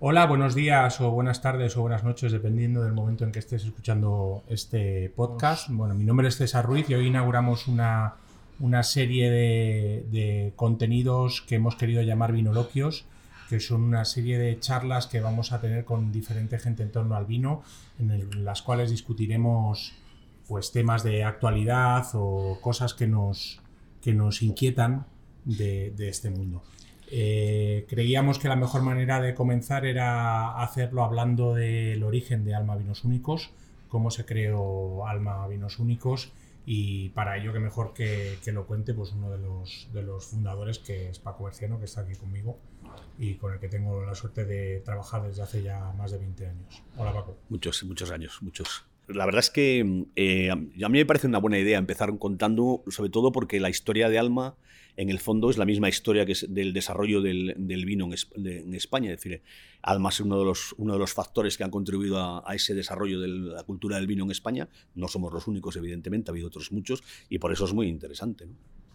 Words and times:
Hola, 0.00 0.26
buenos 0.26 0.54
días 0.54 1.00
o 1.00 1.10
buenas 1.10 1.42
tardes 1.42 1.76
o 1.76 1.80
buenas 1.80 2.04
noches, 2.04 2.30
dependiendo 2.30 2.84
del 2.84 2.92
momento 2.92 3.24
en 3.24 3.32
que 3.32 3.40
estés 3.40 3.64
escuchando 3.64 4.44
este 4.48 5.10
podcast. 5.10 5.68
Bueno, 5.70 5.94
mi 5.94 6.04
nombre 6.04 6.28
es 6.28 6.36
César 6.36 6.64
Ruiz 6.64 6.88
y 6.88 6.94
hoy 6.94 7.08
inauguramos 7.08 7.66
una, 7.66 8.14
serie 8.84 9.28
de, 9.28 10.06
de, 10.12 10.52
contenidos 10.54 11.42
que 11.42 11.56
hemos 11.56 11.74
querido 11.74 12.00
llamar 12.02 12.32
Vinoloquios, 12.32 13.06
que 13.48 13.58
son 13.58 13.82
una 13.82 14.04
serie 14.04 14.38
de 14.38 14.60
charlas 14.60 15.08
que 15.08 15.20
vamos 15.20 15.50
a 15.50 15.60
tener 15.60 15.84
con 15.84 16.12
diferente 16.12 16.60
gente 16.60 16.84
en 16.84 16.92
torno 16.92 17.16
al 17.16 17.26
vino, 17.26 17.64
en 17.98 18.44
las 18.44 18.62
cuales 18.62 18.90
discutiremos 18.90 19.94
pues 20.46 20.70
temas 20.70 21.02
de 21.02 21.24
actualidad 21.24 22.06
o 22.14 22.58
cosas 22.60 22.94
que 22.94 23.08
nos, 23.08 23.60
que 24.00 24.14
nos 24.14 24.42
inquietan 24.42 25.06
de, 25.44 25.92
este 25.98 26.30
mundo. 26.30 26.62
Eh, 27.10 27.86
creíamos 27.88 28.38
que 28.38 28.48
la 28.48 28.56
mejor 28.56 28.82
manera 28.82 29.20
de 29.20 29.34
comenzar 29.34 29.86
era 29.86 30.62
hacerlo 30.62 31.04
hablando 31.04 31.54
del 31.54 32.02
origen 32.02 32.44
de 32.44 32.54
Alma 32.54 32.76
Vinos 32.76 33.04
Únicos, 33.04 33.50
cómo 33.88 34.10
se 34.10 34.26
creó 34.26 35.06
Alma 35.06 35.46
Vinos 35.48 35.78
Únicos 35.78 36.32
y 36.66 37.08
para 37.10 37.38
ello 37.38 37.52
que 37.54 37.60
mejor 37.60 37.94
que, 37.94 38.38
lo 38.52 38.66
cuente 38.66 38.92
pues 38.92 39.12
uno 39.12 39.30
de 39.30 39.38
los, 39.38 39.88
de 39.94 40.02
los 40.02 40.26
fundadores 40.26 40.78
que 40.78 41.08
es 41.08 41.18
Paco 41.18 41.44
Berciano, 41.44 41.78
que 41.78 41.86
está 41.86 42.02
aquí 42.02 42.14
conmigo 42.14 42.58
y 43.18 43.36
con 43.36 43.54
el 43.54 43.58
que 43.58 43.68
tengo 43.68 44.04
la 44.04 44.14
suerte 44.14 44.44
de 44.44 44.80
trabajar 44.80 45.22
desde 45.22 45.42
hace 45.42 45.62
ya 45.62 45.92
más 45.96 46.10
de 46.10 46.18
20 46.18 46.46
años. 46.46 46.82
Hola 46.96 47.14
Paco. 47.14 47.38
Muchos, 47.48 47.82
muchos 47.84 48.10
años, 48.10 48.38
muchos. 48.42 48.87
La 49.08 49.24
verdad 49.24 49.40
es 49.40 49.50
que 49.50 50.04
eh, 50.16 50.50
a 50.50 50.56
mí 50.56 50.98
me 50.98 51.06
parece 51.06 51.26
una 51.26 51.38
buena 51.38 51.58
idea 51.58 51.78
empezar 51.78 52.16
contando, 52.18 52.84
sobre 52.88 53.10
todo 53.10 53.32
porque 53.32 53.58
la 53.58 53.70
historia 53.70 54.10
de 54.10 54.18
Alma, 54.18 54.56
en 54.96 55.08
el 55.08 55.18
fondo, 55.18 55.48
es 55.48 55.56
la 55.56 55.64
misma 55.64 55.88
historia 55.88 56.26
que 56.26 56.32
es 56.32 56.46
del 56.52 56.74
desarrollo 56.74 57.22
del, 57.22 57.54
vino 57.56 58.06
en, 58.06 58.74
España. 58.74 59.10
Es 59.10 59.22
decir, 59.22 59.42
Alma 59.80 60.10
es 60.10 60.20
uno 60.20 60.38
de 60.38 60.44
los, 60.44 60.74
uno 60.76 60.92
de 60.92 60.98
los 60.98 61.14
factores 61.14 61.56
que 61.56 61.64
han 61.64 61.70
contribuido 61.70 62.46
a, 62.46 62.54
ese 62.54 62.74
desarrollo 62.74 63.20
de 63.20 63.28
la 63.28 63.62
cultura 63.62 63.96
del 63.96 64.06
vino 64.06 64.24
en 64.24 64.30
España. 64.30 64.68
No 64.94 65.08
somos 65.08 65.32
los 65.32 65.46
únicos, 65.46 65.76
evidentemente, 65.76 66.30
ha 66.30 66.32
habido 66.32 66.48
otros 66.48 66.70
muchos, 66.70 67.02
y 67.30 67.38
por 67.38 67.52
eso 67.52 67.64
es 67.64 67.72
muy 67.72 67.88
interesante. 67.88 68.46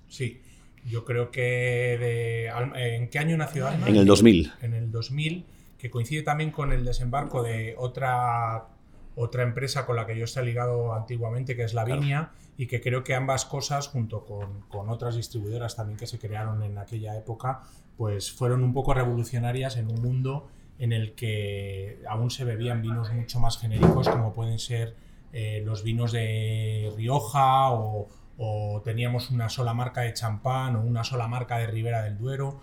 Sí, 0.08 0.42
yo 0.86 1.06
creo 1.06 1.32
que... 1.32 2.50
¿En 2.76 3.10
qué 3.10 3.18
año 3.18 3.36
nació 3.36 3.68
Alma? 3.68 3.88
En 3.88 3.96
el 3.96 4.06
2000. 4.06 4.52
En 4.62 4.74
el 4.74 4.92
2000, 4.92 5.46
que 5.80 5.90
coincide 5.90 6.22
también 6.22 6.52
con 6.52 6.72
el 6.72 6.86
desembarco 6.86 7.42
de 7.42 7.74
otra 7.78 8.73
otra 9.16 9.44
empresa 9.44 9.86
con 9.86 9.96
la 9.96 10.06
que 10.06 10.18
yo 10.18 10.26
estoy 10.26 10.46
ligado 10.46 10.94
antiguamente, 10.94 11.56
que 11.56 11.64
es 11.64 11.74
La 11.74 11.86
Viña, 11.86 12.32
y 12.58 12.68
que 12.68 12.82
creo 12.82 13.04
que 13.04 13.16
ambas 13.16 13.46
cosas, 13.46 13.88
junto 13.88 14.26
con, 14.26 14.90
otras 14.90 15.16
distribuidoras 15.16 15.76
también 15.76 15.98
que 15.98 16.08
se 16.08 16.20
crearon 16.20 16.62
en 16.64 16.78
aquella 16.78 17.18
época, 17.18 17.62
pues 17.98 18.32
fueron 18.32 18.64
un 18.64 18.74
poco 18.74 18.94
revolucionarias 18.94 19.78
en 19.78 19.88
un 19.88 20.02
mundo 20.02 20.48
en 20.80 20.92
el 20.92 21.14
que 21.14 22.02
aún 22.08 22.32
se 22.32 22.44
bebían 22.46 22.82
vinos 22.82 23.12
mucho 23.14 23.40
más 23.40 23.58
genéricos, 23.58 24.10
como 24.10 24.34
pueden 24.34 24.60
ser 24.60 24.96
eh, 25.32 25.62
los 25.66 25.84
vinos 25.84 26.12
de 26.12 26.92
Rioja 26.96 27.72
o, 27.72 28.08
o 28.38 28.82
teníamos 28.84 29.30
una 29.30 29.50
sola 29.50 29.74
marca 29.74 30.02
de 30.02 30.14
champán 30.14 30.76
o 30.76 30.82
una 30.82 31.04
sola 31.04 31.28
marca 31.28 31.58
de 31.58 31.68
Ribera 31.68 32.04
del 32.04 32.18
Duero. 32.18 32.62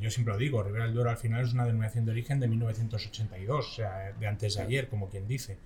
Yo 0.00 0.10
siempre 0.10 0.34
lo 0.34 0.38
digo, 0.38 0.62
Ribera 0.62 0.84
del 0.84 0.94
Duero 0.94 1.10
al 1.10 1.16
final 1.16 1.44
es 1.44 1.52
una 1.52 1.64
denominación 1.64 2.04
de 2.04 2.12
origen 2.12 2.38
de 2.38 2.48
1982, 2.48 3.68
o 3.68 3.72
sea, 3.72 4.12
de 4.12 4.26
antes 4.26 4.54
de 4.54 4.62
ayer, 4.62 4.88
como 4.88 5.08
quien 5.08 5.26
dice. 5.26 5.58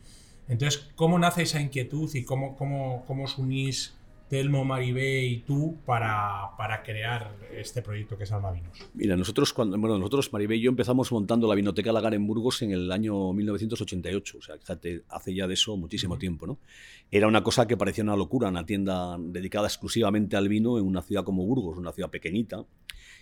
Entonces, 0.49 0.89
¿cómo 0.95 1.19
nace 1.19 1.43
esa 1.43 1.61
inquietud 1.61 2.15
y 2.15 2.25
cómo, 2.25 2.57
cómo, 2.57 3.05
cómo 3.07 3.25
os 3.25 3.39
unís 3.39 3.96
Telmo, 4.29 4.65
Maribé 4.65 5.25
y 5.25 5.39
tú 5.39 5.79
para, 5.85 6.51
para, 6.59 6.83
crear 6.83 7.37
este 7.55 7.83
proyecto 7.83 8.19
que 8.19 8.25
es 8.25 8.33
Alma 8.33 8.51
Vinos? 8.51 8.77
Mira, 8.95 9.17
nosotros, 9.17 9.53
cuando, 9.53 9.79
bueno, 9.79 9.99
nosotros, 9.99 10.33
Maribé 10.33 10.57
y 10.57 10.63
yo, 10.63 10.71
empezamos 10.71 11.13
montando 11.13 11.47
la 11.47 11.55
Vinoteca 11.55 11.93
Lagar 11.93 12.15
en 12.15 12.27
Burgos 12.27 12.63
en 12.63 12.73
el 12.73 12.91
año 12.91 13.33
1988, 13.33 14.39
o 14.39 14.43
sea, 14.43 14.59
fíjate, 14.59 15.05
hace 15.09 15.35
ya 15.35 15.47
de 15.47 15.55
eso 15.55 15.77
muchísimo 15.77 16.19
tiempo, 16.19 16.47
¿no? 16.47 16.59
Era 17.11 17.29
una 17.29 17.43
cosa 17.43 17.67
que 17.67 17.77
parecía 17.77 18.03
una 18.03 18.17
locura, 18.17 18.49
una 18.49 18.67
tienda 18.67 19.17
dedicada 19.19 19.69
exclusivamente 19.69 20.37
al 20.37 20.49
vino 20.49 20.79
en 20.79 20.85
una 20.85 21.03
ciudad 21.03 21.25
como 21.25 21.47
Burgos, 21.47 21.79
una 21.79 21.93
ciudad 21.93 22.11
pequeñita, 22.11 22.65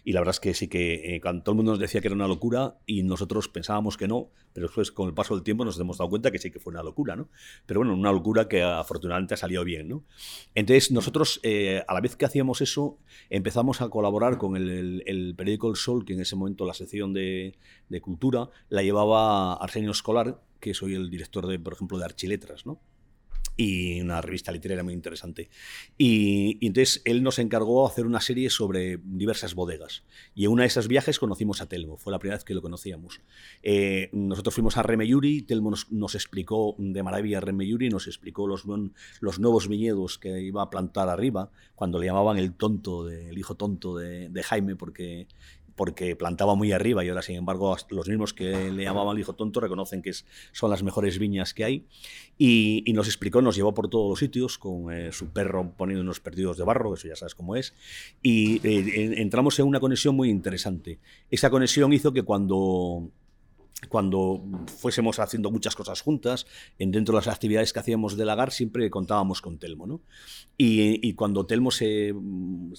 y 0.04 0.12
la 0.12 0.20
verdad 0.20 0.34
es 0.34 0.40
que 0.40 0.52
sí 0.52 0.68
que 0.68 1.16
eh, 1.16 1.20
cuando 1.20 1.42
todo 1.42 1.54
el 1.54 1.56
mundo 1.56 1.72
nos 1.72 1.78
decía 1.78 2.02
que 2.02 2.08
era 2.08 2.14
una 2.14 2.28
locura 2.28 2.76
y 2.84 3.02
nosotros 3.02 3.48
pensábamos 3.48 3.96
que 3.96 4.06
no, 4.06 4.28
pero 4.52 4.66
después 4.66 4.92
con 4.92 5.08
el 5.08 5.14
paso 5.14 5.34
del 5.34 5.42
tiempo 5.42 5.64
nos 5.64 5.80
hemos 5.80 5.96
dado 5.96 6.10
cuenta 6.10 6.30
que 6.30 6.38
sí 6.38 6.50
que 6.50 6.60
fue 6.60 6.72
una 6.72 6.82
locura, 6.82 7.16
¿no? 7.16 7.28
Pero 7.64 7.80
bueno, 7.80 7.94
una 7.94 8.12
locura 8.12 8.46
que 8.46 8.62
afortunadamente 8.62 9.32
ha 9.32 9.36
salido 9.38 9.64
bien, 9.64 9.88
¿no? 9.88 10.04
Entonces 10.54 10.92
nosotros, 10.94 11.40
eh, 11.42 11.82
a 11.86 11.92
la 11.92 12.00
vez 12.00 12.16
que 12.16 12.24
hacíamos 12.24 12.60
eso, 12.60 12.98
empezamos 13.28 13.80
a 13.80 13.88
colaborar 13.88 14.38
con 14.38 14.56
el, 14.56 15.34
periódico 15.36 15.68
El 15.68 15.76
Sol, 15.76 16.04
que 16.04 16.14
en 16.14 16.20
ese 16.20 16.36
momento 16.36 16.64
la 16.64 16.72
sección 16.72 17.12
de, 17.12 17.56
cultura 18.00 18.48
la 18.68 18.82
llevaba 18.82 19.54
Arsenio 19.54 19.90
Escolar, 19.90 20.40
que 20.60 20.72
soy 20.72 20.94
el 20.94 21.10
director, 21.10 21.46
de, 21.46 21.58
por 21.58 21.74
ejemplo, 21.74 21.98
de 21.98 22.04
Archiletras, 22.04 22.64
¿no? 22.64 22.80
Y 23.56 24.00
una 24.00 24.20
revista 24.20 24.52
literaria 24.52 24.82
muy 24.82 24.92
interesante. 24.92 25.48
Y, 25.96 26.58
entonces 26.66 27.02
él 27.04 27.22
nos 27.22 27.38
encargó 27.38 27.86
hacer 27.86 28.06
una 28.06 28.20
serie 28.20 28.50
sobre 28.50 28.98
diversas 29.02 29.54
bodegas. 29.54 30.02
Y 30.34 30.44
en 30.46 30.52
una 30.52 30.62
de 30.62 30.68
esas 30.68 30.88
viajes 30.88 31.18
conocimos 31.18 31.60
a 31.60 31.66
Telmo, 31.66 31.96
fue 31.96 32.12
la 32.12 32.18
primera 32.18 32.36
vez 32.36 32.44
que 32.44 32.54
lo 32.54 32.62
conocíamos. 32.62 33.20
Eh, 33.62 34.10
nosotros 34.12 34.54
fuimos 34.54 34.76
a 34.76 34.82
Remeyuri, 34.82 35.42
Telmo 35.42 35.72
nos, 35.90 36.14
explicó 36.14 36.74
de 36.78 37.02
maravilla 37.02 37.40
Remeyuri, 37.40 37.88
nos 37.88 38.06
explicó 38.06 38.46
los, 38.46 38.64
los 39.20 39.38
nuevos 39.38 39.68
viñedos 39.68 40.18
que 40.18 40.40
iba 40.40 40.62
a 40.62 40.70
plantar 40.70 41.08
arriba, 41.08 41.50
cuando 41.74 41.98
le 41.98 42.06
llamaban 42.06 42.38
el 42.38 42.54
tonto, 42.54 43.08
el 43.08 43.36
hijo 43.38 43.54
tonto 43.54 43.96
de, 43.96 44.28
de 44.28 44.42
Jaime, 44.42 44.76
porque 44.76 45.26
porque 45.76 46.16
plantaba 46.16 46.54
muy 46.54 46.72
arriba 46.72 47.04
y 47.04 47.08
ahora, 47.08 47.22
sin 47.22 47.36
embargo, 47.36 47.76
los 47.90 48.08
mismos 48.08 48.32
que 48.32 48.70
le 48.70 48.84
llamaban 48.84 49.16
el 49.16 49.20
hijo 49.20 49.34
tonto 49.34 49.60
reconocen 49.60 50.02
que 50.02 50.12
son 50.52 50.70
las 50.70 50.82
mejores 50.82 51.18
viñas 51.18 51.54
que 51.54 51.64
hay. 51.64 51.86
Y, 52.38 52.84
nos 52.94 53.06
explicó, 53.06 53.42
nos 53.42 53.56
llevó 53.56 53.74
por 53.74 53.88
todos 53.88 54.08
los 54.10 54.18
sitios 54.18 54.58
con 54.58 54.92
eh, 54.92 55.10
su 55.12 55.28
perro 55.28 55.72
poniendo 55.76 56.02
unos 56.02 56.20
perdidos 56.20 56.56
de 56.56 56.64
barro, 56.64 56.94
eso 56.94 57.08
ya 57.08 57.16
sabes 57.16 57.34
cómo 57.34 57.56
es. 57.56 57.74
Y 58.22 58.60
eh, 58.66 59.14
entramos 59.20 59.58
en 59.58 59.66
una 59.66 59.80
conexión 59.80 60.14
muy 60.14 60.30
interesante. 60.30 60.98
Esa 61.30 61.50
conexión 61.50 61.92
hizo 61.92 62.12
que 62.12 62.22
cuando 62.22 63.10
cuando 63.88 64.42
fuésemos 64.78 65.18
haciendo 65.18 65.50
muchas 65.50 65.74
cosas 65.74 66.00
juntas, 66.00 66.46
en 66.78 66.90
dentro 66.90 67.12
de 67.14 67.24
las 67.24 67.28
actividades 67.34 67.72
que 67.72 67.80
hacíamos 67.80 68.16
de 68.16 68.24
Lagar, 68.24 68.52
siempre 68.52 68.88
contábamos 68.90 69.40
con 69.40 69.58
Telmo. 69.58 69.86
¿no? 69.86 70.00
Y, 70.56 71.12
cuando 71.14 71.46
Telmo 71.46 71.70
se 71.70 72.14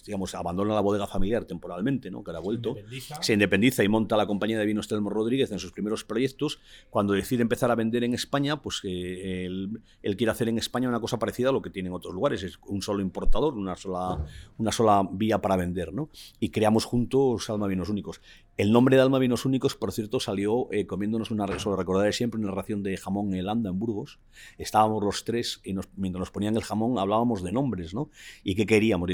digamos, 0.06 0.36
abandona 0.36 0.74
la 0.74 0.82
bodega 0.82 1.08
familiar 1.08 1.46
temporalmente, 1.46 2.12
¿no? 2.12 2.24
que 2.24 2.32
ha 2.32 2.40
vuelto, 2.40 2.76
se 3.22 3.34
independiza 3.34 3.84
y 3.84 3.90
monta 3.90 4.18
la 4.18 4.28
compañía 4.28 4.60
de 4.60 4.66
vinos 4.66 4.88
Telmo 4.88 5.10
Rodríguez 5.10 5.52
en 5.52 5.60
sus 5.60 5.72
primeros 5.72 6.04
proyectos, 6.04 6.60
cuando 6.90 7.14
decide 7.14 7.42
empezar 7.42 7.72
a 7.72 7.76
vender 7.76 8.04
en 8.04 8.14
España, 8.14 8.62
pues 8.62 8.82
eh, 8.84 9.46
él, 9.46 10.18
quiere 10.18 10.32
hacer 10.32 10.50
en 10.50 10.58
España 10.58 10.90
una 10.90 11.00
cosa 11.00 11.20
parecida 11.20 11.50
a 11.50 11.52
lo 11.52 11.62
que 11.62 11.70
tiene 11.70 11.88
en 11.88 11.96
otros 11.96 12.14
lugares, 12.14 12.44
es 12.44 12.60
un 12.68 12.82
solo 12.82 13.02
importador, 13.02 13.56
una 13.56 13.76
sola, 13.76 14.26
una 14.58 14.72
sola 14.72 15.08
vía 15.12 15.42
para 15.42 15.56
vender. 15.56 15.94
¿no? 15.94 16.10
Y 16.40 16.50
creamos 16.50 16.86
juntos 16.86 17.50
Alma 17.50 17.68
Vinos 17.68 17.90
Únicos. 17.90 18.22
El 18.58 18.72
nombre 18.72 18.96
de 18.96 19.02
Alma 19.02 19.20
Vinos 19.20 19.46
Únicos, 19.46 19.76
por 19.76 19.92
cierto, 19.92 20.20
salió 20.22 20.72
eh, 20.72 20.88
comiéndonos 20.96 21.30
una, 21.30 21.60
solo 21.60 21.76
recordaré 21.76 22.14
siempre, 22.14 22.40
una 22.40 22.52
ración 22.52 22.82
de 22.82 22.96
jamón 22.96 23.34
en 23.34 23.50
Anda, 23.50 23.70
en 23.70 23.78
Burgos. 23.78 24.18
Estábamos 24.58 25.04
los 25.04 25.26
tres 25.26 25.60
y 25.66 25.76
mientras 25.98 26.22
nos 26.22 26.32
ponían 26.32 26.56
el 26.56 26.64
jamón 26.64 26.98
hablábamos 26.98 27.44
de 27.44 27.52
nombres, 27.52 27.94
¿no? 27.94 28.10
Y 28.46 28.56
qué 28.56 28.66
queríamos, 28.66 29.10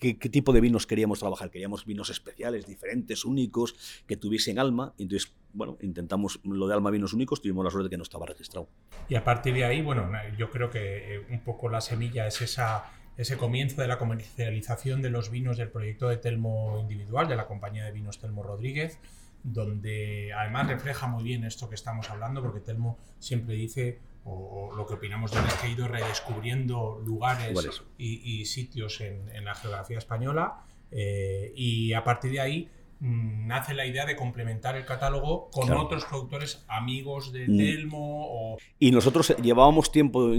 qué, 0.00 0.14
tipo 0.14 0.54
de 0.54 0.62
vinos 0.62 0.86
queríamos 0.86 1.18
trabajar. 1.18 1.50
Queríamos 1.50 1.84
vinos 1.84 2.08
especiales, 2.08 2.66
diferentes, 2.66 3.26
únicos, 3.26 3.76
que 4.06 4.16
tuviesen 4.16 4.58
alma. 4.58 4.94
Entonces, 4.96 5.30
bueno, 5.52 5.76
intentamos 5.82 6.40
lo 6.42 6.66
de 6.68 6.72
Alma 6.72 6.90
Vinos 6.90 7.12
Únicos, 7.12 7.42
tuvimos 7.42 7.62
la 7.62 7.70
suerte 7.70 7.84
de 7.84 7.90
que 7.90 7.98
no 7.98 8.02
estaba 8.02 8.24
registrado. 8.24 8.68
Y 9.10 9.14
a 9.14 9.22
partir 9.22 9.52
de 9.52 9.66
ahí, 9.66 9.82
bueno, 9.82 10.10
yo 10.38 10.50
creo 10.50 10.70
que 10.70 11.16
eh, 11.16 11.26
un 11.28 11.40
poco 11.40 11.68
la 11.68 11.82
semilla 11.82 12.26
es 12.26 12.40
esa 12.40 12.90
ese 13.16 13.36
comienzo 13.36 13.80
de 13.80 13.88
la 13.88 13.98
comercialización 13.98 15.00
de 15.00 15.10
los 15.10 15.30
vinos 15.30 15.56
del 15.56 15.70
proyecto 15.70 16.08
de 16.08 16.18
Telmo 16.18 16.78
individual, 16.80 17.28
de 17.28 17.36
la 17.36 17.46
compañía 17.46 17.84
de 17.84 17.92
vinos 17.92 18.18
Telmo 18.18 18.42
Rodríguez, 18.42 18.98
donde 19.42 20.32
además 20.32 20.68
refleja 20.68 21.06
muy 21.06 21.24
bien 21.24 21.44
esto 21.44 21.68
que 21.68 21.74
estamos 21.74 22.10
hablando, 22.10 22.42
porque 22.42 22.60
Telmo 22.60 22.98
siempre 23.18 23.54
dice, 23.54 24.00
o, 24.24 24.72
lo 24.76 24.86
que 24.86 24.94
opinamos 24.94 25.30
de 25.30 25.38
él 25.38 25.44
es 25.46 25.54
que 25.54 25.66
ha 25.66 25.70
ido 25.70 25.88
redescubriendo 25.88 27.00
lugares 27.04 27.82
y, 27.98 28.44
sitios 28.46 29.00
en, 29.00 29.44
la 29.44 29.54
geografía 29.54 29.98
española, 29.98 30.64
eh, 30.90 31.52
y 31.54 31.92
a 31.92 32.04
partir 32.04 32.32
de 32.32 32.40
ahí 32.40 32.70
nace 33.00 33.74
la 33.74 33.86
idea 33.86 34.06
de 34.06 34.16
complementar 34.16 34.76
el 34.76 34.84
catálogo 34.84 35.50
con 35.50 35.70
otros 35.72 36.04
productores 36.04 36.64
amigos 36.68 37.32
de 37.32 37.46
mm. 37.46 37.56
Telmo. 37.56 38.56
Y 38.78 38.90
nosotros 38.90 39.34
llevábamos 39.42 39.92
tiempo 39.92 40.30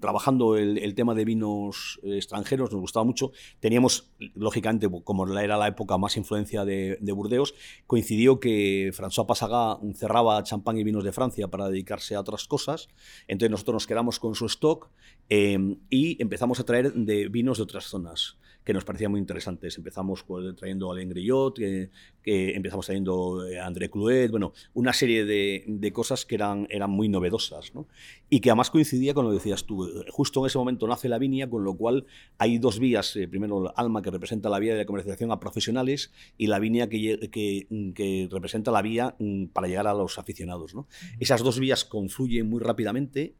trabajando 0.00 0.56
el, 0.56 0.94
tema 0.94 1.14
de 1.14 1.24
vinos 1.24 2.00
eh, 2.02 2.16
extranjeros, 2.16 2.70
nos 2.72 2.80
gustaba 2.80 3.04
mucho. 3.04 3.32
Teníamos, 3.60 4.10
lógicamente, 4.34 4.88
como 5.04 5.26
era 5.38 5.56
la 5.56 5.68
época 5.68 5.98
más 5.98 6.16
influencia 6.16 6.64
de, 6.64 6.98
Burdeos, 7.16 7.54
coincidió 7.86 8.40
que 8.40 8.90
François 8.92 9.26
Passaga 9.26 9.78
cerraba 9.94 10.42
champán 10.42 10.76
y 10.76 10.84
vinos 10.84 11.02
de 11.02 11.12
Francia 11.12 11.48
para 11.48 11.68
dedicarse 11.68 12.14
a 12.14 12.20
otras 12.20 12.46
cosas. 12.46 12.88
Entonces 13.26 13.50
nosotros 13.50 13.74
nos 13.74 13.86
quedamos 13.86 14.20
con 14.20 14.34
su 14.34 14.46
stock 14.46 14.90
eh, 15.30 15.76
y 15.88 16.20
empezamos 16.20 16.60
a 16.60 16.64
traer 16.64 16.92
de 16.92 17.28
vinos 17.28 17.56
de 17.56 17.62
otras 17.64 17.84
zonas 17.84 18.36
que 18.66 18.72
nos 18.72 18.84
parecían 18.84 19.12
muy 19.12 19.20
interesantes. 19.20 19.78
Empezamos 19.78 20.24
pues, 20.24 20.56
trayendo 20.56 20.90
Alain 20.90 21.08
Grillot, 21.08 21.56
eh, 21.60 21.85
que 22.26 22.56
empezamos 22.56 22.86
teniendo 22.86 23.46
eh, 23.46 23.60
André 23.60 23.88
Clouet, 23.88 24.30
bueno, 24.30 24.52
una 24.74 24.92
serie 24.92 25.24
de, 25.24 25.62
de, 25.68 25.92
cosas 25.92 26.26
que 26.26 26.34
eran, 26.34 26.66
eran 26.70 26.90
muy 26.90 27.08
novedosas, 27.08 27.72
¿no? 27.72 27.86
Y 28.28 28.40
que 28.40 28.50
además 28.50 28.70
coincidía 28.70 29.14
con 29.14 29.24
lo 29.24 29.30
que 29.30 29.36
decías 29.36 29.64
tú. 29.64 29.88
Justo 30.10 30.40
en 30.40 30.46
ese 30.46 30.58
momento 30.58 30.88
nace 30.88 31.08
la 31.08 31.18
Vinia, 31.18 31.48
con 31.48 31.62
lo 31.62 31.76
cual 31.76 32.04
hay 32.38 32.58
dos 32.58 32.80
vías. 32.80 33.14
Eh, 33.14 33.28
primero, 33.28 33.72
Alma, 33.76 34.02
que 34.02 34.10
representa 34.10 34.48
la 34.48 34.58
vía 34.58 34.74
de 34.74 34.84
comercialización 34.86 35.30
a 35.30 35.38
profesionales, 35.38 36.12
y 36.36 36.48
la 36.48 36.58
Vinia, 36.58 36.88
que, 36.88 37.30
que, 37.30 37.68
que 37.94 38.28
representa 38.28 38.72
la 38.72 38.82
vía 38.82 39.14
mm, 39.20 39.46
para 39.46 39.68
llegar 39.68 39.86
a 39.86 39.94
los 39.94 40.18
aficionados, 40.18 40.74
¿no? 40.74 40.88
Esas 41.20 41.44
dos 41.44 41.60
vías 41.60 41.84
confluyen 41.84 42.48
muy 42.48 42.60
rápidamente 42.60 43.36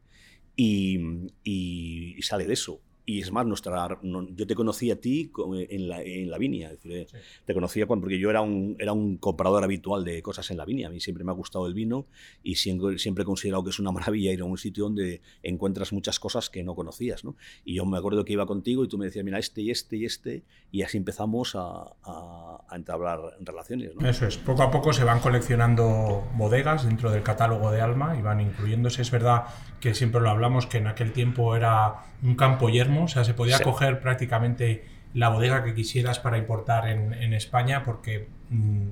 y, 0.55 0.97
y 1.43 2.21
sale 2.21 2.45
de 2.45 2.53
eso. 2.53 2.81
Y 3.09 3.21
es 3.21 3.31
más, 3.31 3.45
nuestra, 3.45 3.87
yo 4.03 4.47
te 4.47 4.53
conocí 4.53 4.91
a 4.91 4.99
ti 4.99 5.31
en 5.69 5.87
la, 5.87 6.01
en 6.01 6.29
la 6.29 6.37
Vinia. 6.37 6.71
Es 6.71 6.83
decir, 6.83 7.07
Te 7.45 7.53
conocía 7.53 7.85
cuando, 7.85 8.03
porque 8.03 8.19
yo 8.19 8.29
era 8.29 8.41
un, 8.41 8.75
era 8.79 8.91
un 8.91 9.15
comprador 9.15 9.63
habitual 9.63 10.03
de 10.03 10.21
cosas 10.21 10.51
en 10.51 10.57
la 10.57 10.65
Vinia. 10.65 10.87
A 10.87 10.89
mí 10.89 10.99
siempre 10.99 11.23
me 11.23 11.31
ha 11.31 11.33
gustado 11.33 11.67
el 11.67 11.73
vino 11.73 12.05
y 12.43 12.55
siempre, 12.55 12.99
siempre 12.99 13.21
he 13.21 13.25
considerado 13.25 13.63
que 13.63 13.69
es 13.69 13.79
una 13.79 13.91
maravilla 13.93 14.33
ir 14.33 14.41
a 14.41 14.43
un 14.43 14.57
sitio 14.57 14.83
donde 14.83 15.21
encuentras 15.41 15.93
muchas 15.93 16.19
cosas 16.19 16.49
que 16.49 16.65
no 16.65 16.75
conocías. 16.75 17.23
¿no? 17.23 17.37
Y 17.63 17.75
yo 17.75 17.85
me 17.85 17.97
acuerdo 17.97 18.25
que 18.25 18.33
iba 18.33 18.45
contigo 18.45 18.83
y 18.83 18.89
tú 18.89 18.97
me 18.97 19.05
decías, 19.05 19.23
mira, 19.23 19.39
este 19.39 19.61
y 19.61 19.71
este 19.71 19.95
y 19.95 20.03
este. 20.03 20.43
Y 20.69 20.81
así 20.81 20.97
empezamos 20.97 21.55
a, 21.55 21.95
a, 22.03 22.65
a 22.67 22.75
entablar 22.75 23.21
relaciones. 23.39 23.95
¿no? 23.95 24.05
Eso 24.05 24.27
es. 24.27 24.35
Poco 24.35 24.63
a 24.63 24.69
poco 24.69 24.91
se 24.91 25.05
van 25.05 25.21
coleccionando 25.21 26.27
bodegas 26.35 26.83
dentro 26.83 27.09
del 27.09 27.23
catálogo 27.23 27.71
de 27.71 27.79
Alma 27.79 28.17
y 28.19 28.21
van 28.21 28.41
incluyéndose. 28.41 29.01
Es 29.01 29.11
verdad 29.11 29.45
que 29.79 29.93
siempre 29.93 30.19
lo 30.19 30.29
hablamos 30.29 30.65
que 30.65 30.79
en 30.79 30.87
aquel 30.87 31.13
tiempo 31.13 31.55
era 31.55 32.03
un 32.23 32.35
campo 32.35 32.69
yermo, 32.69 32.96
o 33.03 33.07
sea, 33.07 33.23
se 33.23 33.33
podía 33.33 33.59
coger 33.59 33.99
prácticamente 33.99 34.85
la 35.13 35.29
bodega 35.29 35.63
que 35.63 35.73
quisieras 35.73 36.19
para 36.19 36.37
importar 36.37 36.89
en, 36.89 37.13
en 37.13 37.33
España 37.33 37.83
porque 37.83 38.27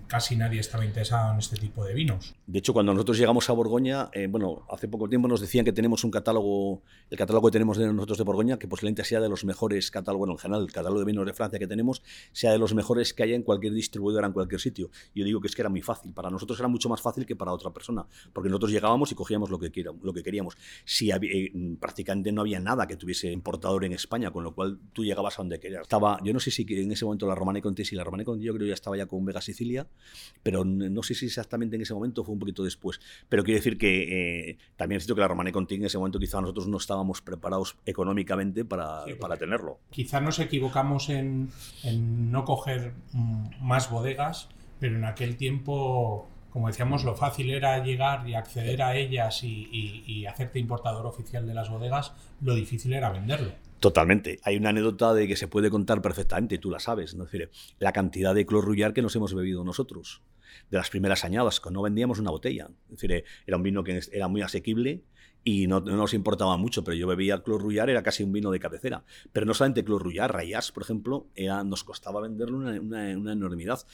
casi 0.08 0.36
nadie 0.36 0.60
estaba 0.60 0.86
interesado 0.86 1.34
en 1.34 1.40
este 1.40 1.56
tipo 1.56 1.86
de 1.86 1.94
vinos. 1.94 2.36
De 2.46 2.60
hecho, 2.60 2.74
cuando 2.74 2.94
nosotros 2.94 3.18
llegamos 3.18 3.50
a 3.50 3.54
Borgoña, 3.54 4.10
eh, 4.14 4.28
bueno, 4.28 4.66
hace 4.70 4.88
poco 4.88 5.08
tiempo 5.08 5.28
nos 5.28 5.40
decían 5.40 5.64
que 5.64 5.72
tenemos 5.72 6.04
un 6.04 6.12
catálogo, 6.12 6.82
el 7.10 7.18
catálogo 7.18 7.48
que 7.48 7.54
tenemos 7.54 7.78
de 7.78 7.92
nosotros 7.92 8.18
de 8.18 8.24
Borgoña, 8.24 8.60
que 8.60 8.68
posiblemente 8.68 9.04
sea 9.04 9.22
de 9.22 9.30
los 9.30 9.46
mejores 9.46 9.92
catálogos, 9.92 10.20
bueno, 10.20 10.34
en 10.34 10.40
general, 10.40 10.64
el 10.64 10.72
catálogo 10.72 11.00
de 11.00 11.06
vinos 11.06 11.26
de 11.26 11.34
Francia 11.34 11.58
que 11.60 11.68
tenemos, 11.68 12.04
sea 12.34 12.52
de 12.52 12.58
los 12.58 12.74
mejores 12.74 13.14
que 13.14 13.24
haya 13.24 13.36
en 13.36 13.44
cualquier 13.44 13.74
distribuidora, 13.74 14.28
en 14.28 14.34
cualquier 14.34 14.60
sitio. 14.60 14.90
Yo 15.14 15.24
digo 15.24 15.40
que 15.40 15.48
es 15.48 15.56
que 15.56 15.62
era 15.62 15.70
muy 15.70 15.82
fácil, 15.82 16.14
para 16.14 16.30
nosotros 16.30 16.60
era 16.60 16.68
mucho 16.68 16.90
más 16.90 17.02
fácil 17.02 17.26
que 17.26 17.36
para 17.36 17.52
otra 17.52 17.72
persona, 17.72 18.06
porque 18.34 18.50
nosotros 18.50 18.72
llegábamos 18.72 19.12
y 19.12 19.16
cogíamos 19.16 19.50
lo 19.50 19.60
que, 19.60 19.72
lo 20.02 20.14
que 20.14 20.24
queríamos. 20.24 20.58
Si 20.84 21.12
eh, 21.12 21.52
prácticamente 21.80 22.32
no 22.32 22.42
había 22.42 22.60
nada 22.60 22.88
que 22.88 22.98
tuviese 22.98 23.32
importador 23.32 23.86
en 23.86 23.94
España, 23.94 24.32
con 24.32 24.44
lo 24.44 24.54
cual 24.54 24.80
tú 24.92 25.04
llegabas 25.04 25.40
a 25.40 25.44
donde 25.44 25.60
querías. 25.60 25.84
Estaba, 25.84 26.20
yo 26.24 26.34
no 26.34 26.40
sé 26.40 26.52
si 26.52 26.66
en 26.70 26.92
ese 26.92 27.06
momento 27.06 27.26
la 27.28 27.36
Romana 27.36 27.62
Conti, 27.62 27.86
si 27.86 27.96
la 27.96 28.04
Romana 28.04 28.26
Conti 28.26 28.46
yo 28.46 28.54
creo 28.54 28.68
ya 28.68 28.74
estaba 28.74 28.98
ya 28.98 29.06
con 29.06 29.24
Vega 29.24 29.42
Sicilia, 29.46 29.88
pero 30.44 30.66
no 30.66 31.04
sé 31.04 31.16
si 31.16 31.26
exactamente 31.26 31.76
en 31.76 31.82
ese 31.82 31.94
momento 31.94 32.24
fue 32.24 32.34
un 32.34 32.40
poquito 32.40 32.64
después. 32.64 33.00
Pero 33.30 33.44
quiero 33.44 33.60
decir 33.60 33.78
que 33.78 34.50
eh, 34.50 34.58
también 34.76 34.98
es 34.98 35.04
cierto 35.04 35.16
que 35.16 35.22
la 35.22 35.28
Romane 35.28 35.52
Conti 35.52 35.76
en 35.76 35.86
ese 35.86 35.98
momento 35.98 36.20
quizá 36.20 36.42
nosotros 36.42 36.68
no 36.68 36.78
estábamos 36.78 37.22
preparados 37.22 37.78
económicamente 37.86 38.66
para, 38.66 39.06
para 39.20 39.38
tenerlo. 39.38 39.80
Quizá 39.90 40.20
nos 40.22 40.40
equivocamos 40.40 41.10
en, 41.10 41.50
en 41.84 42.32
no 42.32 42.46
coger 42.46 42.94
mm, 43.14 43.62
más 43.62 43.90
bodegas, 43.90 44.50
pero 44.80 44.96
en 44.96 45.06
aquel 45.06 45.38
tiempo 45.38 46.30
como 46.56 46.68
decíamos, 46.68 47.04
lo 47.04 47.16
fácil 47.16 47.50
era 47.50 47.84
llegar 47.84 48.26
y 48.30 48.34
acceder 48.34 48.82
a 48.82 48.96
ellas 48.96 49.44
y, 49.44 49.68
y, 50.08 50.26
hacerte 50.26 50.58
importador 50.58 51.06
oficial 51.06 51.46
de 51.46 51.54
las 51.54 51.70
bodegas, 51.70 52.14
lo 52.40 52.56
difícil 52.56 52.94
era 52.94 53.10
venderlo. 53.10 53.52
Totalmente. 53.80 54.40
Hay 54.44 54.58
una 54.58 54.70
anécdota 54.70 55.14
de 55.14 55.28
que 55.28 55.36
se 55.36 55.48
puede 55.48 55.70
contar 55.70 56.02
perfectamente, 56.02 56.58
tú 56.58 56.72
la 56.72 56.80
sabes, 56.80 57.16
¿no? 57.16 57.26
decir, 57.26 57.50
la 57.80 57.92
cantidad 57.92 58.34
de 58.34 58.46
Clos 58.46 58.66
que 58.94 59.02
nos 59.02 59.16
hemos 59.16 59.34
bebido 59.34 59.64
nosotros, 59.64 60.22
de 60.72 60.78
las 60.78 60.90
primeras 60.90 61.24
añadas, 61.24 61.60
que 61.60 61.72
no 61.72 61.82
vendíamos 61.82 62.20
una 62.20 62.32
botella. 62.32 62.70
Es 62.86 63.02
decir, 63.02 63.24
era 63.46 63.58
un 63.58 63.64
vino 63.64 63.84
que 63.84 64.02
era 64.12 64.28
muy 64.28 64.42
asequible 64.42 65.04
y 65.44 65.68
no, 65.68 65.80
nos 65.80 66.14
importaba 66.16 66.58
mucho, 66.58 66.84
pero 66.84 66.98
yo 66.98 67.06
bebía 67.06 67.44
Clos 67.44 67.62
era 67.72 68.02
casi 68.02 68.24
un 68.24 68.32
vino 68.32 68.50
de 68.50 68.60
cabecera. 68.60 69.04
Pero 69.32 69.46
no 69.46 69.54
solamente 69.54 69.84
Clos 69.84 70.02
Rayas, 70.02 70.72
por 70.72 70.84
ejemplo, 70.84 71.28
era, 71.36 71.64
nos 71.64 71.84
costaba 71.84 72.22
venderlo 72.22 72.58
una, 72.58 72.80
una 72.80 73.32
enormidad. 73.32 73.86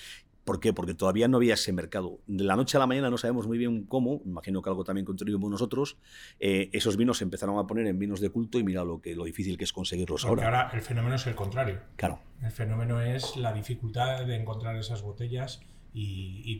¿Por 0.43 0.59
qué? 0.59 0.73
Porque 0.73 0.93
todavía 0.93 1.27
no 1.27 1.37
había 1.37 1.53
ese 1.53 1.71
mercado. 1.71 2.19
De 2.27 2.43
la 2.43 2.55
noche 2.55 2.77
a 2.77 2.79
la 2.79 2.87
mañana 2.87 3.09
no 3.09 3.17
sabemos 3.17 3.47
muy 3.47 3.57
bien 3.57 3.85
cómo, 3.85 4.21
imagino 4.25 4.61
que 4.61 4.69
algo 4.69 4.83
también 4.83 5.05
contribuimos 5.05 5.49
nosotros, 5.51 5.97
eh, 6.39 6.69
esos 6.73 6.97
vinos 6.97 7.19
se 7.19 7.23
empezaron 7.23 7.59
a 7.59 7.67
poner 7.67 7.87
en 7.87 7.99
vinos 7.99 8.19
de 8.19 8.29
culto 8.29 8.57
y 8.57 8.63
mira 8.63 8.83
lo, 8.83 9.01
que, 9.01 9.15
lo 9.15 9.23
difícil 9.23 9.57
que 9.57 9.63
es 9.63 9.73
conseguirlos 9.73 10.25
Porque 10.25 10.43
ahora. 10.43 10.61
ahora 10.63 10.75
el 10.75 10.81
fenómeno 10.81 11.15
es 11.15 11.27
el 11.27 11.35
contrario. 11.35 11.79
Claro. 11.95 12.19
El 12.41 12.51
fenómeno 12.51 13.01
es 13.01 13.35
la 13.37 13.53
dificultad 13.53 14.25
de 14.25 14.35
encontrar 14.35 14.75
esas 14.75 15.01
botellas 15.01 15.61
y, 15.93 16.59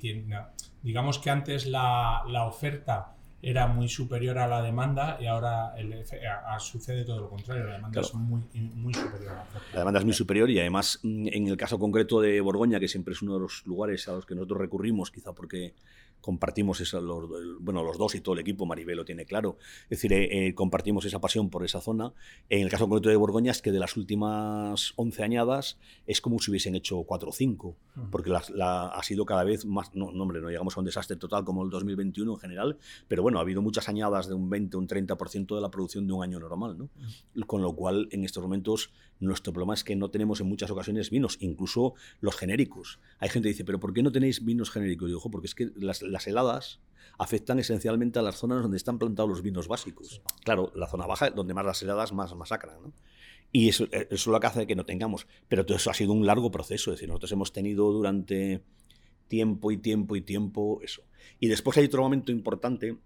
digamos 0.83 1.19
que 1.19 1.29
antes 1.29 1.65
la, 1.65 2.23
la 2.27 2.45
oferta 2.45 3.15
era 3.41 3.67
muy 3.67 3.89
superior 3.89 4.37
a 4.37 4.47
la 4.47 4.61
demanda 4.61 5.17
y 5.19 5.25
ahora 5.25 5.73
sucede 6.59 7.03
todo 7.03 7.21
lo 7.21 7.29
contrario, 7.29 7.65
la 7.65 7.73
demanda 7.73 8.01
es 8.01 8.13
muy, 8.13 8.41
muy 8.53 8.93
superior. 8.93 9.31
A 9.31 9.45
la, 9.73 9.79
demanda 9.79 9.99
es 9.99 10.05
muy 10.05 10.13
superior 10.13 10.49
y 10.49 10.59
además 10.59 10.99
mm, 11.03 11.27
en 11.31 11.47
el 11.47 11.57
caso 11.57 11.79
concreto 11.79 12.21
de 12.21 12.39
Borgoña, 12.41 12.79
que 12.79 12.87
siempre 12.87 13.13
es 13.13 13.21
uno 13.21 13.33
de 13.33 13.39
los 13.39 13.65
lugares 13.65 14.07
a 14.07 14.13
los 14.13 14.25
que 14.25 14.35
nosotros 14.35 14.59
recurrimos, 14.59 15.11
quizá 15.11 15.33
porque 15.33 15.73
compartimos 16.21 16.79
eso, 16.79 17.01
los, 17.01 17.27
bueno, 17.59 17.83
los 17.83 17.97
dos 17.97 18.15
y 18.15 18.21
todo 18.21 18.35
el 18.35 18.41
equipo, 18.41 18.65
Maribel 18.65 18.95
lo 18.95 19.05
tiene 19.05 19.25
claro, 19.25 19.57
es 19.85 19.89
decir, 19.89 20.13
eh, 20.13 20.47
eh, 20.47 20.53
compartimos 20.53 21.03
esa 21.05 21.19
pasión 21.19 21.49
por 21.49 21.65
esa 21.65 21.81
zona. 21.81 22.13
En 22.49 22.61
el 22.61 22.69
caso 22.69 22.87
concreto 22.87 23.09
de 23.09 23.15
Borgoña 23.15 23.51
es 23.51 23.61
que 23.61 23.71
de 23.71 23.79
las 23.79 23.97
últimas 23.97 24.93
11 24.95 25.23
añadas 25.23 25.79
es 26.05 26.21
como 26.21 26.39
si 26.39 26.51
hubiesen 26.51 26.75
hecho 26.75 27.03
4 27.03 27.29
o 27.29 27.33
5, 27.33 27.75
porque 28.11 28.29
la, 28.29 28.85
ha 28.85 29.03
sido 29.03 29.25
cada 29.25 29.43
vez 29.43 29.65
más, 29.65 29.93
no, 29.95 30.11
no, 30.11 30.23
hombre, 30.23 30.39
no 30.41 30.49
llegamos 30.49 30.77
a 30.77 30.79
un 30.79 30.85
desastre 30.85 31.17
total 31.17 31.43
como 31.43 31.63
el 31.63 31.69
2021 31.69 32.31
en 32.31 32.39
general, 32.39 32.77
pero 33.07 33.23
bueno, 33.31 33.39
ha 33.39 33.43
habido 33.43 33.61
muchas 33.61 33.87
añadas 33.87 34.27
de 34.27 34.33
un 34.33 34.49
20, 34.49 34.77
un 34.77 34.87
30% 34.87 35.55
de 35.55 35.61
la 35.61 35.71
producción 35.71 36.05
de 36.05 36.13
un 36.13 36.21
año 36.21 36.39
normal, 36.39 36.77
¿no? 36.77 36.89
Con 37.47 37.61
lo 37.61 37.73
cual, 37.73 38.09
en 38.11 38.25
estos 38.25 38.43
momentos, 38.43 38.91
nuestro 39.19 39.53
problema 39.53 39.73
es 39.73 39.85
que 39.85 39.95
no 39.95 40.11
tenemos 40.11 40.41
en 40.41 40.47
muchas 40.47 40.69
ocasiones 40.69 41.09
vinos, 41.09 41.37
incluso 41.39 41.93
los 42.19 42.35
genéricos. 42.35 42.99
Hay 43.19 43.29
gente 43.29 43.47
que 43.47 43.53
dice, 43.53 43.65
pero 43.65 43.79
¿por 43.79 43.93
qué 43.93 44.03
no 44.03 44.11
tenéis 44.11 44.43
vinos 44.43 44.69
genéricos? 44.69 45.07
Y 45.07 45.13
digo, 45.13 45.31
porque 45.31 45.47
es 45.47 45.55
que 45.55 45.71
las 45.75 46.01
las 46.01 46.27
heladas 46.27 46.81
afectan 47.17 47.59
esencialmente 47.59 48.19
a 48.19 48.21
las 48.21 48.35
zonas 48.35 48.61
donde 48.61 48.77
están 48.77 48.99
plantados 48.99 49.29
los 49.29 49.41
vinos 49.41 49.67
básicos. 49.67 50.21
Claro, 50.43 50.71
la 50.75 50.87
zona 50.87 51.07
baja, 51.07 51.29
donde 51.29 51.53
más 51.53 51.65
las 51.65 51.81
heladas 51.81 52.11
más 52.13 52.35
masacran. 52.35 52.93
Y 53.51 53.69
eso, 53.69 53.85
eso 53.91 54.07
es 54.09 54.27
lo 54.27 54.39
que 54.39 54.47
hace 54.47 54.67
que 54.67 54.75
no 54.75 54.85
tengamos. 54.85 55.27
Pero 55.47 55.65
todo 55.65 55.77
eso 55.77 55.89
ha 55.89 55.93
sido 55.93 56.13
un 56.13 56.25
largo 56.25 56.51
proceso. 56.51 56.91
Es 56.91 56.97
decir, 56.97 57.09
nosotros 57.09 57.31
hemos 57.31 57.53
tenido 57.53 57.91
durante 57.91 58.63
tiempo 59.27 59.71
y 59.71 59.77
tiempo 59.77 60.15
y 60.15 60.21
tiempo 60.21 60.79
eso. 60.83 61.03
Y 61.39 61.47
después 61.47 61.77
hay 61.77 61.85
otro 61.85 62.01
momento 62.01 62.31
importante 62.31 62.97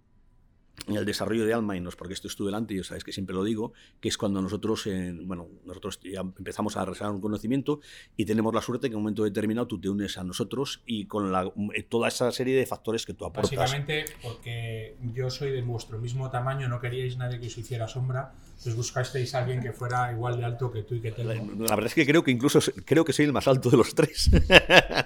en 0.86 0.96
el 0.96 1.04
desarrollo 1.04 1.46
de 1.46 1.54
Alma, 1.54 1.76
y 1.76 1.80
no 1.80 1.88
es 1.88 1.96
porque 1.96 2.14
esto 2.14 2.28
estuve 2.28 2.48
delante, 2.48 2.74
y 2.74 2.84
sabes 2.84 3.04
que 3.04 3.12
siempre 3.12 3.34
lo 3.34 3.42
digo, 3.44 3.72
que 4.00 4.08
es 4.08 4.16
cuando 4.16 4.40
nosotros, 4.40 4.86
eh, 4.86 5.12
bueno, 5.22 5.48
nosotros 5.64 5.98
ya 6.02 6.20
empezamos 6.20 6.76
a 6.76 6.84
realizar 6.84 7.10
un 7.10 7.20
conocimiento 7.20 7.80
y 8.16 8.24
tenemos 8.24 8.54
la 8.54 8.62
suerte 8.62 8.88
que 8.88 8.92
en 8.92 8.98
un 8.98 9.02
momento 9.02 9.24
determinado 9.24 9.66
tú 9.66 9.80
te 9.80 9.88
unes 9.88 10.16
a 10.18 10.24
nosotros 10.24 10.82
y 10.86 11.06
con 11.06 11.32
la, 11.32 11.50
eh, 11.74 11.82
toda 11.82 12.08
esa 12.08 12.30
serie 12.30 12.56
de 12.56 12.66
factores 12.66 13.04
que 13.06 13.14
tú 13.14 13.24
aportas. 13.24 13.56
Básicamente 13.56 14.04
porque 14.22 14.96
yo 15.14 15.30
soy 15.30 15.50
de 15.50 15.62
vuestro 15.62 15.98
mismo 15.98 16.30
tamaño, 16.30 16.68
no 16.68 16.80
queríais 16.80 17.16
nadie 17.16 17.40
que 17.40 17.46
os 17.46 17.58
hiciera 17.58 17.88
sombra, 17.88 18.32
pues 18.62 18.76
buscasteis 18.76 19.34
a 19.34 19.40
alguien 19.40 19.60
que 19.60 19.72
fuera 19.72 20.12
igual 20.12 20.38
de 20.38 20.44
alto 20.44 20.70
que 20.70 20.82
tú 20.82 20.94
y 20.94 21.00
que 21.00 21.12
te 21.12 21.24
La, 21.24 21.34
la 21.34 21.42
verdad 21.42 21.86
es 21.86 21.94
que 21.94 22.06
creo 22.06 22.22
que 22.22 22.30
incluso 22.30 22.60
creo 22.84 23.04
que 23.04 23.12
soy 23.12 23.24
el 23.24 23.32
más 23.32 23.48
alto 23.48 23.70
de 23.70 23.76
los 23.76 23.94
tres. 23.94 24.30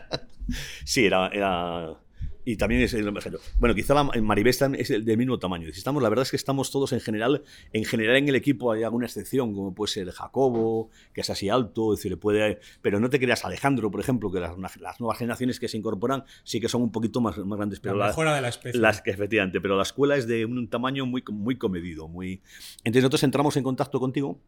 sí, 0.84 1.06
era, 1.06 1.28
era 1.28 1.96
y 2.44 2.56
también 2.56 2.82
es 2.82 2.94
el 2.94 3.10
Bueno, 3.58 3.74
quizá 3.74 3.94
la, 3.94 4.04
Maribel 4.04 4.54
es 4.78 4.88
del 4.88 5.16
mismo 5.16 5.38
tamaño. 5.38 5.68
Estamos, 5.68 6.02
la 6.02 6.08
verdad 6.08 6.22
es 6.22 6.30
que 6.30 6.36
estamos 6.36 6.70
todos 6.70 6.92
en 6.92 7.00
general, 7.00 7.42
en 7.72 7.84
general 7.84 8.16
en 8.16 8.28
el 8.28 8.34
equipo 8.34 8.72
hay 8.72 8.82
alguna 8.82 9.06
excepción, 9.06 9.54
como 9.54 9.74
puede 9.74 9.92
ser 9.92 10.10
Jacobo, 10.10 10.90
que 11.12 11.20
es 11.20 11.30
así 11.30 11.48
alto, 11.48 11.92
decir, 11.92 12.18
puede, 12.18 12.60
pero 12.82 13.00
no 13.00 13.10
te 13.10 13.18
creas 13.18 13.44
Alejandro, 13.44 13.90
por 13.90 14.00
ejemplo, 14.00 14.30
que 14.30 14.40
las, 14.40 14.56
nuevas 15.00 15.18
generaciones 15.18 15.60
que 15.60 15.68
se 15.68 15.76
incorporan 15.76 16.24
sí 16.44 16.60
que 16.60 16.68
son 16.68 16.82
un 16.82 16.92
poquito 16.92 17.20
más, 17.20 17.36
más 17.38 17.56
grandes. 17.56 17.80
Pero 17.80 17.96
la 17.96 18.08
mejora 18.08 18.34
de 18.34 18.42
la 18.42 18.48
especie. 18.48 18.80
Las, 18.80 19.02
efectivamente, 19.04 19.60
pero 19.60 19.76
la 19.76 19.82
escuela 19.82 20.16
es 20.16 20.26
de 20.26 20.44
un 20.44 20.68
tamaño 20.68 21.06
muy, 21.06 21.22
muy 21.30 21.56
comedido. 21.56 22.08
Muy... 22.08 22.42
Entonces 22.78 23.02
nosotros 23.02 23.22
entramos 23.24 23.56
en 23.56 23.64
contacto 23.64 24.00
contigo. 24.00 24.40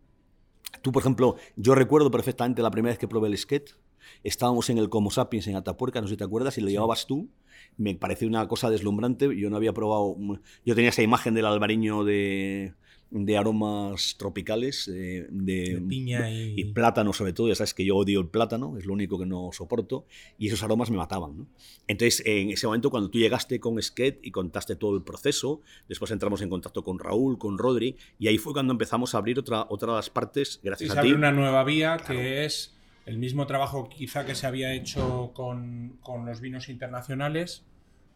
Tú, 0.81 0.91
por 0.91 1.03
ejemplo, 1.03 1.37
yo 1.57 1.75
recuerdo 1.75 2.11
perfectamente 2.11 2.63
la 2.63 2.71
primera 2.71 2.93
vez 2.93 2.99
que 2.99 3.09
probé 3.09 3.29
el 3.29 3.37
skate. 3.37 3.75
Estábamos 4.23 4.71
en 4.71 4.79
el 4.79 4.89
Como 4.89 5.11
Sapiens 5.11 5.47
en 5.47 5.57
Atapuerca, 5.57 6.01
no 6.01 6.07
sé 6.07 6.15
si 6.15 6.19
te 6.19 6.25
acuerdas, 6.25 6.59
y 6.59 6.61
lo 6.61 6.69
llevabas 6.69 7.07
tú 7.07 7.29
me 7.77 7.95
pareció 7.95 8.29
una 8.29 8.47
cosa 8.49 8.71
deslumbrante. 8.71 9.35
Yo 9.37 9.51
no 9.51 9.57
había 9.57 9.73
probado. 9.73 10.17
Yo 10.65 10.75
tenía 10.75 10.91
esa 10.91 11.03
imagen 11.03 11.35
del 11.35 11.47
albariño 11.47 12.05
de, 12.05 12.75
de 13.11 13.37
aromas 13.37 14.17
tropicales, 14.19 14.89
eh, 14.89 15.27
de, 15.31 15.83
piña 15.89 16.31
y... 16.31 16.65
plátano 16.73 17.13
sobre 17.13 17.33
todo. 17.33 17.49
Ya 17.49 17.55
sabes 17.55 17.75
que 17.75 17.85
yo 17.85 17.97
odio 17.97 18.21
el 18.21 18.29
plátano, 18.29 18.77
es 18.79 18.85
lo 18.85 18.93
único 18.93 19.19
que 19.19 19.27
no 19.27 19.51
soporto. 19.53 20.07
Y 20.39 20.49
esos 20.49 20.63
aromas 20.63 20.91
me 20.91 20.97
mataban. 20.97 21.49
Entonces, 21.87 22.23
en 22.27 22.51
ese 22.51 22.67
momento, 22.67 22.91
cuando 22.91 23.11
tú 23.11 23.19
llegaste 23.19 23.59
con 23.61 23.81
Sket 23.81 24.21
y 24.23 24.31
contaste 24.31 24.77
todo 24.77 24.97
el 24.97 25.03
proceso, 25.03 25.61
después 25.89 26.11
entramos 26.11 26.43
en 26.43 26.49
contacto 26.49 26.85
con 26.85 26.99
Raúl, 26.99 27.39
con 27.39 27.59
Rodri, 27.59 27.97
y 28.19 28.29
ahí 28.29 28.39
fue 28.39 28.53
cuando 28.53 28.73
empezamos 28.73 29.15
a 29.15 29.19
abrir 29.19 29.39
otra, 29.39 29.67
otra 29.69 29.93
de 29.93 29.97
las 29.97 30.11
partes, 30.11 30.61
gracias 30.63 30.97
a 30.97 31.03
ti. 31.03 31.13
una 31.13 31.33
nueva 31.33 31.65
vía 31.65 31.97
que 31.97 32.45
es 32.45 32.75
el 33.07 33.19
mismo 33.19 33.47
trabajo 33.47 33.89
quizá 33.89 34.25
que 34.25 34.35
se 34.35 34.47
había 34.47 34.73
hecho 34.73 35.33
con, 35.35 35.99
los 36.25 36.41
vinos 36.41 36.69
internacionales 36.69 37.65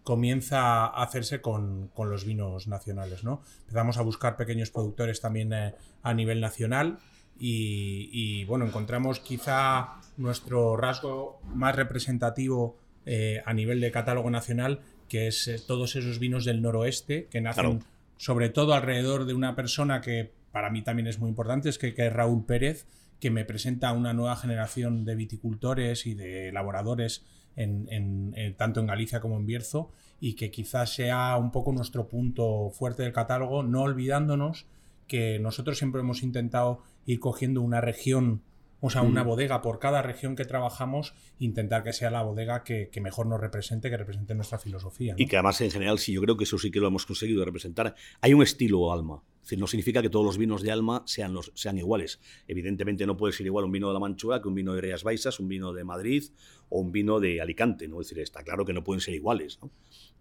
comienza 0.05 0.87
a 0.87 1.03
hacerse 1.03 1.41
con, 1.41 1.91
los 1.97 2.25
vinos 2.25 2.69
nacionales. 2.69 3.25
¿no? 3.25 3.43
Empezamos 3.63 3.99
a 3.99 4.03
buscar 4.03 4.37
pequeños 4.37 4.71
productores 4.71 5.21
también 5.21 5.53
eh, 5.53 5.75
a 6.03 6.15
nivel 6.15 6.41
nacional 6.41 6.99
y, 7.39 8.45
bueno, 8.45 8.65
encontramos 8.65 9.21
quizá 9.21 10.01
nuestro 10.17 10.77
rasgo 10.77 11.41
más 11.55 11.77
representativo 11.77 12.79
eh, 13.05 13.43
a 13.45 13.53
nivel 13.53 13.81
de 13.81 13.91
catálogo 13.91 14.31
nacional, 14.31 14.81
que 15.09 15.27
es 15.27 15.47
eh, 15.49 15.59
todos 15.65 15.97
esos 15.97 16.19
vinos 16.19 16.45
del 16.45 16.63
noroeste 16.63 17.27
que 17.31 17.41
nacen 17.41 17.85
sobre 18.17 18.49
todo 18.49 18.73
alrededor 18.73 19.27
de 19.27 19.35
una 19.35 19.55
persona 19.55 20.01
que 20.01 20.33
para 20.51 20.71
mí 20.71 20.83
también 20.83 21.07
es 21.07 21.19
muy 21.19 21.29
importante, 21.29 21.69
es 21.69 21.77
que, 21.77 21.95
que 21.95 22.07
es 22.07 22.13
Raúl 22.13 22.47
Pérez, 22.47 22.87
que 23.21 23.31
me 23.31 23.45
presenta 23.45 23.93
una 23.93 24.13
nueva 24.13 24.37
generación 24.37 25.05
de 25.05 25.15
viticultores 25.15 26.07
y 26.07 26.15
de 26.15 26.49
elaboradores 26.49 27.25
en, 27.57 28.55
tanto 28.57 28.81
en 28.81 28.87
Galicia 28.87 29.21
como 29.21 29.37
en 29.37 29.47
Bierzo 29.47 29.91
y 30.21 30.35
que 30.35 30.51
quizás 30.51 30.95
sea 30.95 31.37
un 31.37 31.51
poco 31.51 31.73
nuestro 31.73 32.09
punto 32.09 32.71
fuerte 32.71 33.03
del 33.03 33.13
catálogo, 33.13 33.63
no 33.63 33.83
olvidándonos 33.83 34.67
que 35.07 35.39
nosotros 35.39 35.79
siempre 35.79 36.01
hemos 36.01 36.23
intentado 36.23 36.83
ir 37.05 37.21
cogiendo 37.21 37.63
una 37.63 37.81
región, 37.81 38.43
o 38.81 38.91
sea, 38.91 39.03
una 39.03 39.23
bodega 39.23 39.63
por 39.63 39.79
cada 39.79 40.03
región 40.03 40.37
que 40.37 40.45
trabajamos, 40.45 41.15
intentar 41.39 41.83
que 41.83 41.93
sea 41.93 42.11
la 42.11 42.23
bodega 42.23 42.65
que, 42.65 42.91
mejor 43.01 43.27
nos 43.27 43.41
represente, 43.41 43.89
que 43.89 43.97
represente 43.97 44.35
nuestra 44.35 44.59
filosofía. 44.59 45.15
Y 45.17 45.27
que 45.27 45.37
además 45.37 45.61
en 45.61 45.71
general, 45.71 45.99
sí, 45.99 46.13
yo 46.13 46.21
creo 46.23 46.37
que 46.37 46.45
eso 46.45 46.59
sí 46.59 46.71
que 46.71 46.81
lo 46.81 46.89
hemos 46.89 47.07
conseguido 47.07 47.45
representar. 47.45 47.95
Hay 48.21 48.35
un 48.35 48.43
estilo 48.43 48.93
alma, 48.93 49.23
no 49.57 49.67
significa 49.67 50.03
que 50.03 50.11
todos 50.11 50.25
los 50.25 50.39
vinos 50.39 50.63
de 50.63 50.73
Alma 50.73 51.03
sean, 51.07 51.33
los, 51.33 51.53
sean 51.55 51.79
iguales. 51.79 52.21
Evidentemente 52.49 53.07
no 53.07 53.17
puede 53.17 53.33
ser 53.33 53.47
igual 53.47 53.67
un 53.67 53.73
vino 53.73 53.89
de 53.89 53.95
la 53.95 54.01
Manchua 54.01 54.43
que 54.43 54.49
un 54.49 54.55
vino 54.55 54.73
de 54.73 54.81
Rías 54.81 55.05
Baixas, 55.05 55.39
un 55.39 55.49
vino 55.49 55.73
de 55.73 55.85
Madrid 55.85 56.25
o 56.69 56.81
un 56.81 56.91
vino 56.91 57.21
de 57.21 57.41
Alicante. 57.41 57.87
¿no? 57.87 58.01
Es 58.01 58.09
decir, 58.09 58.23
está 58.23 58.43
claro 58.43 58.65
que 58.65 58.73
no 58.73 58.83
pueden 58.83 59.01
ser 59.01 59.15
iguales. 59.15 59.61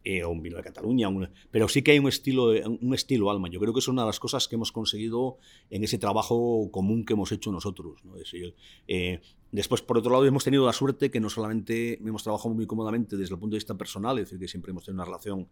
Eh, 0.07 0.23
o 0.23 0.29
un 0.29 0.43
vino 0.43 0.57
de 0.57 0.61
Cataluña. 0.61 1.09
pero 1.49 1.67
sí 1.67 1.81
que 1.81 1.89
hay 1.89 1.97
un 1.97 2.07
estilo, 2.07 2.49
un 2.49 2.93
estilo 2.93 3.31
Alma. 3.31 3.49
Yo 3.49 3.59
creo 3.59 3.73
que 3.73 3.79
es 3.79 3.87
una 3.87 4.03
de 4.03 4.05
las 4.05 4.19
cosas 4.19 4.47
que 4.47 4.53
hemos 4.53 4.71
conseguido 4.71 5.39
en 5.71 5.83
ese 5.83 5.97
trabajo 5.97 6.69
común 6.71 7.05
que 7.05 7.13
hemos 7.13 7.31
hecho 7.31 7.51
nosotros. 7.51 8.03
Eh, 8.87 9.19
después, 9.51 9.81
por 9.81 9.97
otro 9.97 10.11
lado, 10.11 10.23
hemos 10.25 10.43
tenido 10.43 10.63
la 10.63 10.73
suerte 10.73 11.09
que 11.09 11.19
no 11.19 11.31
solamente 11.31 11.95
hemos 11.95 12.21
trabajado 12.21 12.53
muy 12.53 12.67
cómodamente 12.67 13.17
desde 13.17 13.33
el 13.33 13.39
punto 13.39 13.55
de 13.55 13.57
vista 13.57 13.75
personal, 13.75 14.19
es 14.19 14.25
decir, 14.25 14.37
que 14.37 14.47
siempre 14.47 14.69
hemos 14.69 14.85
tenido 14.85 15.01
una 15.01 15.05
relación 15.05 15.47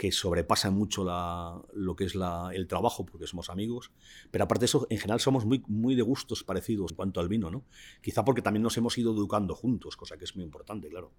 que 0.00 0.12
sobrepasa 0.12 0.70
mucho 0.70 1.04
lo 1.04 1.94
que 1.94 2.04
es 2.04 2.14
el 2.54 2.66
trabajo, 2.66 3.04
porque 3.04 3.26
somos 3.26 3.50
amigos. 3.50 3.92
Pero 4.30 4.44
aparte 4.44 4.60
de 4.60 4.64
eso, 4.64 4.86
en 4.88 4.96
general 4.96 5.20
somos 5.20 5.44
muy, 5.44 5.62
muy 5.68 5.94
de 5.94 6.00
gustos 6.00 6.42
parecidos 6.42 6.92
en 6.92 6.96
cuanto 6.96 7.20
al 7.20 7.28
vino, 7.28 7.50
¿no? 7.50 7.66
Quizá 8.00 8.24
porque 8.24 8.40
también 8.40 8.62
nos 8.62 8.74
hemos 8.78 8.96
ido 8.96 9.12
educando 9.12 9.54
juntos, 9.54 9.98
cosa 9.98 10.16
que 10.16 10.24
es 10.24 10.34
muy 10.36 10.44
importante, 10.46 10.88
claro. 10.88 11.12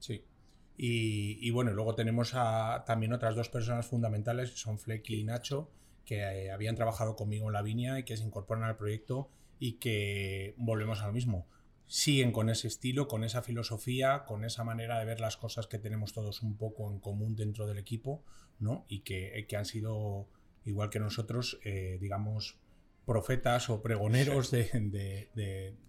Sí. 0.00 0.22
Y, 0.76 1.50
bueno, 1.52 1.72
luego 1.72 1.94
tenemos 1.94 2.32
a, 2.34 2.84
también 2.86 3.14
otras 3.14 3.36
dos 3.36 3.48
personas 3.48 3.86
fundamentales, 3.86 4.50
que 4.50 4.58
son 4.58 4.78
Flecky 4.78 5.14
y 5.20 5.24
Nacho, 5.24 5.70
que 6.04 6.18
eh, 6.18 6.50
habían 6.50 6.74
trabajado 6.74 7.16
conmigo 7.16 7.46
en 7.46 7.54
la 7.54 7.62
viña 7.62 7.98
y 7.98 8.04
que 8.04 8.18
se 8.18 8.24
incorporan 8.24 8.64
al 8.64 8.76
proyecto 8.76 9.30
y 9.58 9.78
que 9.78 10.54
volvemos 10.58 11.00
a 11.00 11.06
lo 11.06 11.14
mismo 11.14 11.46
siguen 11.86 12.32
con 12.32 12.50
ese 12.50 12.68
estilo, 12.68 13.08
con 13.08 13.24
esa 13.24 13.42
filosofía, 13.42 14.24
con 14.24 14.44
esa 14.44 14.64
manera 14.64 14.98
de 14.98 15.04
ver 15.04 15.20
las 15.20 15.36
cosas 15.36 15.66
que 15.66 15.78
tenemos 15.78 16.12
todos 16.12 16.42
un 16.42 16.56
poco 16.56 16.90
en 16.90 16.98
común 16.98 17.36
dentro 17.36 17.66
del 17.66 17.78
equipo, 17.78 18.24
¿no? 18.58 18.84
Y 18.88 19.00
que, 19.00 19.38
eh, 19.38 19.56
han 19.56 19.64
sido, 19.64 20.28
igual 20.64 20.90
que 20.90 20.98
nosotros, 20.98 21.58
eh, 21.64 21.98
digamos, 22.00 22.58
profetas 23.04 23.70
o 23.70 23.82
pregoneros 23.82 24.50
de, 24.50 25.28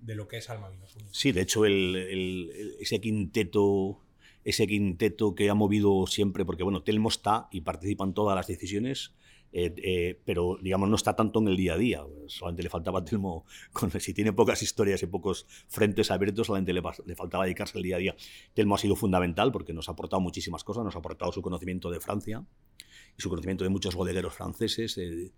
lo 0.06 0.28
que 0.28 0.38
es 0.38 0.50
Alma 0.50 0.72
Sí, 1.12 1.32
de 1.32 1.42
hecho, 1.42 1.66
ese 1.66 3.02
quinteto 3.02 4.02
ese 4.48 4.66
quinteto 4.66 5.36
que 5.36 5.50
ha 5.50 5.54
movido 5.56 6.08
siempre, 6.08 6.46
porque 6.46 6.64
bueno, 6.64 6.82
Telmo 6.82 7.10
está 7.10 7.50
y 7.52 7.62
participa 7.62 8.06
en 8.06 8.14
todas 8.14 8.34
las 8.34 8.48
decisiones, 8.48 9.14
eh, 9.60 9.74
eh, 9.84 10.22
pero 10.24 10.60
digamos 10.62 10.88
no 10.88 10.96
está 10.96 11.16
tanto 11.16 11.40
en 11.40 11.48
el 11.48 11.58
día 11.58 11.74
a 11.74 11.78
día. 11.78 12.04
Solamente 12.28 12.62
le 12.62 12.70
faltaba 12.70 13.04
Telmo, 13.04 13.44
con, 13.74 13.90
si 14.00 14.14
tiene 14.14 14.32
pocas 14.32 14.62
historias 14.62 15.02
y 15.02 15.08
pocos 15.08 15.48
frentes 15.68 16.12
abiertos, 16.12 16.46
solamente 16.46 16.74
le, 16.74 16.84
le, 17.08 17.16
faltaba 17.16 17.46
dedicarse 17.46 17.76
al 17.76 17.84
día 17.84 17.96
a 17.96 18.00
día. 18.00 18.16
Telmo 18.54 18.76
ha 18.76 18.78
sido 18.78 18.96
fundamental 18.96 19.52
porque 19.52 19.74
nos 19.74 19.90
ha 19.90 19.94
aportado 19.94 20.22
muchísimas 20.22 20.64
cosas, 20.64 20.84
nos 20.84 20.96
ha 20.96 21.00
aportado 21.00 21.32
su 21.32 21.42
conocimiento 21.42 21.90
de 21.90 22.00
Francia 22.00 22.46
y 23.18 23.20
su 23.20 23.30
conocimiento 23.30 23.64
de 23.64 23.72
muchos 23.72 23.96
bodegueros 23.96 24.36
franceses. 24.36 24.96
Eh, 25.00 25.32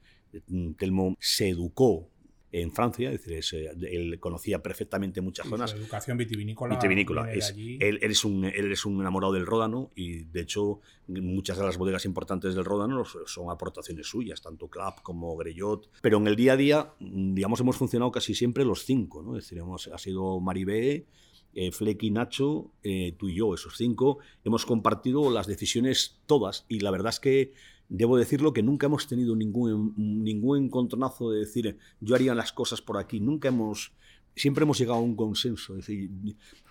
Telmo 0.78 1.16
se 1.22 1.48
educó 1.48 2.10
en 2.52 2.72
Francia, 2.72 3.12
es 3.12 3.26
decir, 3.26 3.70
él 3.82 4.20
conocía 4.20 4.64
perfectamente 4.64 5.22
muchas 5.22 5.48
zonas. 5.48 5.74
educación 5.74 6.18
vitivinícola. 6.18 6.76
Vitivinícola. 6.76 7.32
Es, 7.32 7.54
él, 7.58 8.00
es 8.02 8.26
un, 8.26 8.46
él 8.46 8.72
es 8.72 8.86
un 8.86 9.00
enamorado 9.00 9.34
del 9.34 9.46
Ródano 9.46 9.92
y, 9.96 10.24
de 10.24 10.42
hecho, 10.42 10.80
muchas 11.08 11.58
de 11.58 11.64
las 11.64 11.78
bodegas 11.78 12.06
importantes 12.06 12.56
del 12.56 12.66
Ródano 12.66 13.04
son 13.06 13.52
aportaciones 13.52 14.08
suyas, 14.08 14.42
tanto 14.42 14.68
Clap 14.68 15.02
como 15.02 15.36
Greyot. 15.38 15.90
Pero 16.02 16.18
en 16.18 16.28
el 16.28 16.36
día 16.36 16.54
a 16.54 16.58
día, 16.58 16.94
digamos, 17.00 17.60
hemos 17.60 17.78
funcionado 17.78 18.12
casi 18.12 18.34
siempre 18.34 18.66
los 18.66 18.84
cinco, 18.84 19.22
¿no? 19.22 19.38
Es 19.38 19.44
decir, 19.46 19.60
hemos, 19.60 19.88
ha 19.88 19.98
sido 20.00 20.40
Maribé, 20.40 21.06
eh, 21.54 21.72
Flecky, 21.72 22.12
Nacho, 22.12 22.72
eh, 22.84 23.16
tú 23.18 23.30
y 23.30 23.36
yo, 23.36 23.54
esos 23.54 23.76
cinco, 23.76 24.20
hemos 24.44 24.66
compartido 24.66 25.32
las 25.32 25.48
decisiones 25.48 26.20
todas 26.26 26.66
y 26.68 26.80
la 26.80 26.92
verdad 26.92 27.10
es 27.10 27.20
que 27.20 27.54
debo 27.90 28.18
decirlo 28.18 28.54
que 28.54 28.64
nunca 28.64 28.88
hemos 28.88 29.08
tenido 29.08 29.36
ningún, 29.36 29.94
ningún 29.98 30.66
encontronazo 30.66 31.32
de 31.32 31.40
decir 31.40 31.78
yo 32.00 32.16
haría 32.16 32.36
las 32.36 32.54
cosas 32.54 32.82
por 32.82 32.98
aquí, 32.98 33.20
nunca 33.20 33.50
hemos, 33.50 33.92
siempre 34.36 34.64
hemos 34.64 34.78
llegado 34.78 35.00
a 35.00 35.02
un 35.02 35.16
consenso. 35.16 35.74
Es 35.74 35.88
decir, 35.88 36.10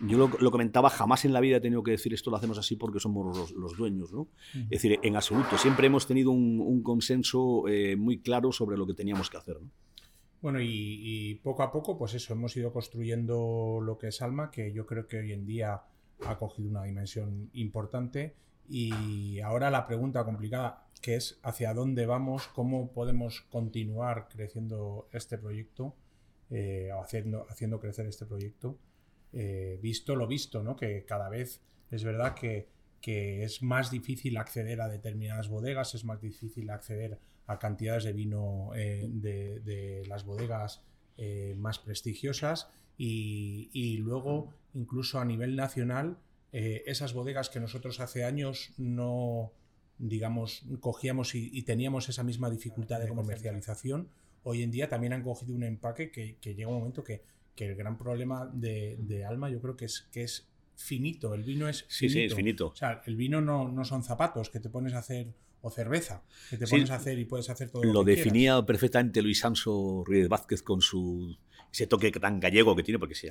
yo 0.00 0.28
lo, 0.40 0.50
comentaba, 0.50 0.90
jamás 0.90 1.24
en 1.24 1.32
la 1.32 1.40
vida 1.40 1.58
he 1.58 1.60
tenido 1.60 1.82
que 1.82 1.90
decir 1.90 2.14
esto 2.14 2.30
lo 2.30 2.36
hacemos 2.36 2.58
así 2.58 2.76
porque 2.76 3.00
somos 3.00 3.52
los, 3.52 3.76
dueños. 3.76 4.12
¿no? 4.12 4.28
Es 4.54 4.82
decir, 4.82 4.98
en 5.02 5.16
absoluto, 5.16 5.58
siempre 5.58 5.88
hemos 5.88 6.06
tenido 6.06 6.30
un, 6.30 6.82
consenso 6.82 7.68
eh, 7.68 7.96
muy 7.96 8.18
claro 8.20 8.52
sobre 8.52 8.78
lo 8.78 8.86
que 8.86 8.94
teníamos 8.94 9.28
que 9.28 9.36
hacer. 9.36 9.60
¿no? 9.60 9.68
Bueno, 10.40 10.60
y, 10.62 11.34
poco 11.42 11.62
a 11.62 11.72
poco, 11.72 11.98
pues 11.98 12.14
eso, 12.14 12.32
hemos 12.32 12.56
ido 12.56 12.72
construyendo 12.72 13.80
lo 13.82 13.98
que 13.98 14.08
es 14.08 14.22
Alma, 14.22 14.50
que 14.50 14.72
yo 14.72 14.86
creo 14.86 15.06
que 15.06 15.18
hoy 15.18 15.32
en 15.32 15.44
día 15.44 15.82
ha 16.24 16.38
cogido 16.38 16.70
una 16.70 16.84
dimensión 16.84 17.50
importante. 17.54 18.34
Y 18.68 19.40
ahora 19.40 19.70
la 19.70 19.86
pregunta 19.86 20.24
complicada, 20.24 20.87
que 21.00 21.16
es 21.16 21.38
hacia 21.42 21.74
dónde 21.74 22.06
vamos, 22.06 22.48
cómo 22.48 22.92
podemos 22.92 23.42
continuar 23.42 24.28
creciendo 24.28 25.08
este 25.12 25.38
proyecto, 25.38 25.94
eh, 26.50 26.90
haciendo, 27.02 27.46
haciendo 27.48 27.78
crecer 27.78 28.06
este 28.06 28.26
proyecto, 28.26 28.78
eh, 29.32 29.78
visto 29.82 30.16
lo 30.16 30.26
visto, 30.26 30.62
¿no? 30.62 30.76
Que 30.76 31.04
cada 31.04 31.28
vez 31.28 31.60
es 31.90 32.04
verdad 32.04 32.34
que, 32.34 32.68
que 33.00 33.44
es 33.44 33.62
más 33.62 33.90
difícil 33.90 34.36
acceder 34.36 34.80
a 34.80 34.88
determinadas 34.88 35.48
bodegas, 35.48 35.94
es 35.94 36.04
más 36.04 36.20
difícil 36.20 36.70
acceder 36.70 37.18
a 37.46 37.58
cantidades 37.58 38.04
de 38.04 38.12
vino 38.12 38.70
eh, 38.74 39.06
de, 39.08 40.04
las 40.06 40.24
bodegas 40.24 40.82
más 41.56 41.80
prestigiosas 41.80 42.70
y, 42.96 43.96
luego 43.98 44.52
incluso 44.72 45.18
a 45.18 45.24
nivel 45.24 45.56
nacional 45.56 46.16
esas 46.52 47.12
bodegas 47.12 47.50
que 47.50 47.58
nosotros 47.58 47.98
hace 47.98 48.24
años 48.24 48.72
no 48.78 49.52
digamos 49.98 50.64
cogíamos 50.80 51.34
y, 51.34 51.62
teníamos 51.62 52.08
esa 52.08 52.22
misma 52.22 52.50
dificultad 52.50 53.00
de 53.00 53.08
comercialización 53.08 54.08
hoy 54.44 54.62
en 54.62 54.70
día 54.70 54.88
también 54.88 55.12
han 55.12 55.22
cogido 55.22 55.54
un 55.54 55.64
empaque 55.64 56.10
que, 56.10 56.36
llega 56.42 56.68
un 56.68 56.78
momento 56.78 57.02
que, 57.04 57.22
el 57.56 57.74
gran 57.74 57.98
problema 57.98 58.48
de, 58.52 59.24
Alma 59.28 59.50
yo 59.50 59.60
creo 59.60 59.76
que 59.76 59.86
es 59.86 60.08
que 60.12 60.22
es 60.22 60.46
finito 60.76 61.34
el 61.34 61.42
vino 61.42 61.68
es 61.68 61.82
finito. 61.82 61.94
Sí, 61.94 62.08
sí, 62.08 62.22
es 62.22 62.34
finito. 62.34 62.68
O 62.68 62.76
sea, 62.76 63.02
el 63.06 63.16
vino 63.16 63.40
no, 63.40 63.68
no 63.68 63.84
son 63.84 64.04
zapatos 64.04 64.48
que 64.48 64.60
te 64.60 64.70
pones 64.70 64.94
a 64.94 64.98
hacer 64.98 65.34
o 65.60 65.70
cerveza, 65.72 66.22
que 66.50 66.56
te 66.56 66.68
pones 66.68 66.90
a 66.90 66.94
hacer 66.94 67.18
y 67.18 67.24
puedes 67.24 67.50
hacer 67.50 67.68
todo 67.70 67.82
lo, 67.82 67.92
lo 67.92 68.04
definía 68.04 68.64
perfectamente 68.64 69.20
Luis 69.22 69.40
Sanso 69.40 70.04
Ruiz 70.06 70.28
Vázquez 70.28 70.62
con 70.62 70.80
su 70.80 71.36
ese 71.72 71.86
toque 71.86 72.10
tan 72.12 72.40
gallego 72.40 72.74
que 72.74 72.82
tiene, 72.82 72.98
porque 72.98 73.14
si, 73.14 73.28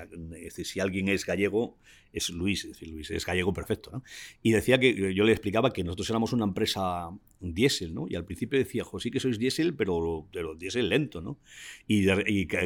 si 0.63 0.79
alguien 0.79 1.08
es 1.10 1.25
gallego, 1.25 1.77
es 2.13 2.29
Luis, 2.29 2.65
es 2.65 2.72
decir, 2.72 2.89
Luis 2.89 3.10
es 3.12 3.25
gallego 3.25 3.53
perfecto. 3.53 3.91
¿no? 3.91 4.03
Y 4.41 4.51
decía 4.51 4.79
que 4.79 5.13
yo 5.13 5.24
le 5.24 5.32
explicaba 5.32 5.74
que 5.74 5.84
nosotros 5.84 6.10
éramos 6.10 6.34
una 6.34 6.46
empresa 6.46 7.10
diésel, 7.39 7.94
¿no? 7.94 8.06
Y 8.10 8.15
al 8.15 8.25
principio 8.25 8.58
decía, 8.60 8.84
jo, 8.84 9.00
sí 9.00 9.12
que 9.12 9.20
sois 9.20 9.38
diésel, 9.38 9.75
pero, 9.75 10.27
pero 10.32 10.56
diésel 10.56 10.89
lento, 10.89 11.22
¿no? 11.22 11.38
Y, 11.88 12.08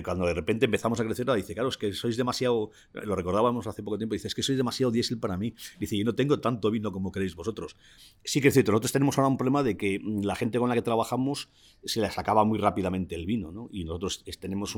cuando 0.04 0.26
de 0.26 0.34
repente 0.34 0.66
empezamos 0.66 1.00
a 1.00 1.06
crecer, 1.06 1.26
dice, 1.36 1.54
claro, 1.54 1.70
es 1.70 1.78
que 1.78 1.94
sois 1.94 2.18
demasiado, 2.18 2.72
lo 2.94 3.16
recordábamos 3.16 3.68
hace 3.68 3.84
poco 3.84 3.98
tiempo, 3.98 4.14
dice, 4.14 4.28
es 4.28 4.36
que 4.36 4.44
sois 4.44 4.58
demasiado 4.58 4.92
diésel 4.92 5.20
para 5.20 5.38
mí. 5.38 5.54
Dice, 5.80 5.98
yo 5.98 6.06
no 6.06 6.16
tengo 6.16 6.40
tanto 6.40 6.72
vino 6.72 6.92
como 6.92 7.12
queréis 7.12 7.36
vosotros. 7.36 7.76
Sí 8.24 8.42
que 8.42 8.50
es 8.50 8.54
cierto, 8.54 8.72
nosotros 8.72 8.92
tenemos 8.92 9.18
ahora 9.18 9.30
un 9.30 9.38
problema 9.38 9.64
de 9.64 9.78
que 9.78 10.00
mm, 10.00 10.24
la 10.24 10.36
gente 10.36 10.60
con 10.60 10.70
la 10.70 10.76
que 10.76 10.82
trabajamos 10.82 11.50
se 11.84 12.02
les 12.02 12.18
acaba 12.18 12.44
muy 12.44 12.60
rápidamente 12.60 13.16
el 13.16 13.26
vino, 13.26 13.52
¿no? 13.52 13.70
Y 13.72 13.84
nosotros 13.84 14.24
tenemos 14.40 14.76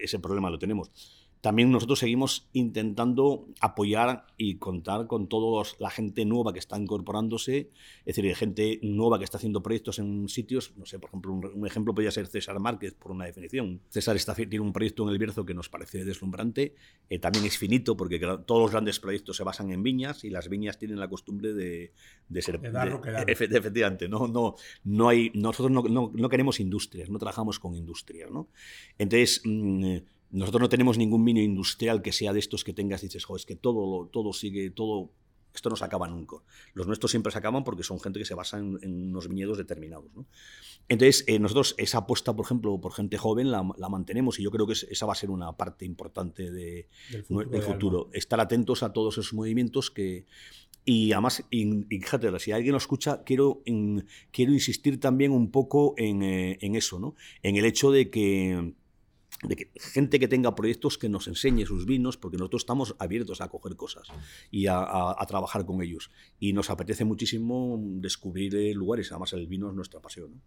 ese 0.00 0.18
problema, 0.18 0.50
lo 0.50 0.58
tenemos. 0.58 0.90
También 1.40 1.70
nosotros 1.70 2.00
seguimos 2.00 2.48
intentando 2.52 3.46
apoyar 3.60 4.26
y 4.36 4.56
contar 4.56 5.06
con 5.06 5.28
toda 5.28 5.64
la 5.78 5.90
gente 5.90 6.24
nueva 6.24 6.52
que 6.52 6.58
está 6.58 6.76
incorporándose, 6.78 7.70
es 8.04 8.16
decir, 8.16 8.34
gente 8.34 8.80
nueva 8.82 9.18
que 9.18 9.24
está 9.28 9.38
haciendo 9.38 9.62
proyectos 9.62 9.98
en 9.98 10.28
sitios, 10.28 10.72
no 10.76 10.86
sé, 10.86 10.98
por 10.98 11.10
ejemplo, 11.10 11.32
un, 11.32 11.66
ejemplo 11.66 11.94
podría 11.94 12.10
ser 12.10 12.26
César 12.26 12.58
Márquez, 12.58 12.94
por 12.94 13.12
una 13.12 13.26
definición. 13.26 13.80
César 13.88 14.16
está, 14.16 14.34
tiene 14.34 14.60
un 14.60 14.72
proyecto 14.72 15.04
en 15.04 15.10
el 15.10 15.18
Bierzo 15.18 15.44
que 15.44 15.54
nos 15.54 15.68
parece 15.68 16.04
deslumbrante, 16.04 16.74
eh, 17.08 17.18
también 17.18 17.44
es 17.44 17.58
finito 17.58 17.96
porque 17.96 18.18
todos 18.18 18.62
los 18.62 18.70
grandes 18.70 18.98
proyectos 19.00 19.36
se 19.36 19.44
basan 19.44 19.70
en 19.70 19.82
viñas 19.82 20.24
y 20.24 20.30
las 20.30 20.48
viñas 20.48 20.78
tienen 20.78 20.98
la 20.98 21.08
costumbre 21.08 21.52
de, 21.52 21.92
ser... 22.40 22.60
De 22.60 22.70
dar 22.70 22.88
efectivamente, 23.28 24.08
no, 24.08 24.26
no, 24.26 24.56
no 24.84 25.08
hay, 25.08 25.30
nosotros 25.34 25.70
no, 25.70 26.10
no, 26.12 26.28
queremos 26.28 26.60
industrias, 26.60 27.10
no 27.10 27.18
trabajamos 27.18 27.58
con 27.58 27.74
industrias, 27.74 28.30
¿no? 28.30 28.48
Entonces... 28.98 29.42
Mm, 29.44 29.98
nosotros 30.30 30.60
no 30.60 30.68
tenemos 30.68 30.98
ningún 30.98 31.24
vino 31.24 31.40
industrial 31.40 32.02
que 32.02 32.12
sea 32.12 32.34
de 32.34 32.38
estos 32.38 32.62
que 32.62 32.74
tengas 32.74 33.02
y 33.02 33.06
dices, 33.06 33.24
es 33.34 33.46
que 33.46 33.56
todo, 33.56 34.08
todo 34.12 34.34
sigue, 34.34 34.70
todo, 34.70 35.10
esto 35.58 35.70
no 35.70 35.76
se 35.76 35.84
acaba 35.84 36.08
nunca. 36.08 36.36
Los 36.72 36.86
nuestros 36.86 37.10
siempre 37.10 37.30
se 37.30 37.38
acaban 37.38 37.64
porque 37.64 37.82
son 37.82 38.00
gente 38.00 38.18
que 38.18 38.24
se 38.24 38.34
basa 38.34 38.58
en, 38.58 38.78
unos 38.82 39.28
viñedos 39.28 39.58
determinados. 39.58 40.06
Entonces, 40.88 41.24
eh, 41.26 41.38
nosotros 41.38 41.74
esa 41.78 41.98
apuesta, 41.98 42.34
por 42.34 42.46
ejemplo, 42.46 42.80
por 42.80 42.92
gente 42.92 43.18
joven 43.18 43.50
la, 43.50 43.62
mantenemos 43.62 44.38
y 44.38 44.44
yo 44.44 44.50
creo 44.50 44.66
que 44.66 44.72
esa 44.72 45.06
va 45.06 45.12
a 45.12 45.16
ser 45.16 45.30
una 45.30 45.52
parte 45.56 45.84
importante 45.84 46.50
de, 46.50 46.88
del 47.28 47.62
futuro. 47.62 48.08
Estar 48.12 48.40
atentos 48.40 48.82
a 48.82 48.92
todos 48.92 49.18
esos 49.18 49.34
movimientos 49.34 49.90
que... 49.90 50.26
Y 50.84 51.12
además, 51.12 51.44
fíjate, 51.50 52.38
si 52.38 52.52
alguien 52.52 52.72
lo 52.72 52.78
escucha, 52.78 53.22
quiero, 53.22 53.62
quiero 54.30 54.52
insistir 54.52 54.98
también 54.98 55.32
un 55.32 55.50
poco 55.50 55.92
en, 55.98 56.22
eh, 56.22 56.56
en 56.62 56.76
eso, 56.76 56.98
¿no? 56.98 57.14
en 57.42 57.56
el 57.56 57.66
hecho 57.66 57.90
de 57.90 58.08
que 58.08 58.72
de 59.42 59.56
que 59.56 59.70
gente 59.76 60.18
que 60.18 60.26
tenga 60.26 60.54
proyectos 60.54 60.98
que 60.98 61.08
nos 61.08 61.28
enseñe 61.28 61.64
sus 61.64 61.86
vinos, 61.86 62.16
porque 62.16 62.36
nosotros 62.36 62.62
estamos 62.62 62.96
abiertos 62.98 63.40
a 63.40 63.48
coger 63.48 63.76
cosas 63.76 64.08
y 64.50 64.66
a, 64.66 65.16
trabajar 65.28 65.64
con 65.64 65.82
ellos. 65.82 66.10
Y 66.40 66.52
nos 66.52 66.70
apetece 66.70 67.04
muchísimo 67.04 67.78
descubrir 67.80 68.54
eh, 68.56 68.74
lugares, 68.74 69.12
además 69.12 69.32
el 69.34 69.46
vino 69.46 69.68
es 69.68 69.74
nuestra 69.74 70.00
pasión. 70.00 70.42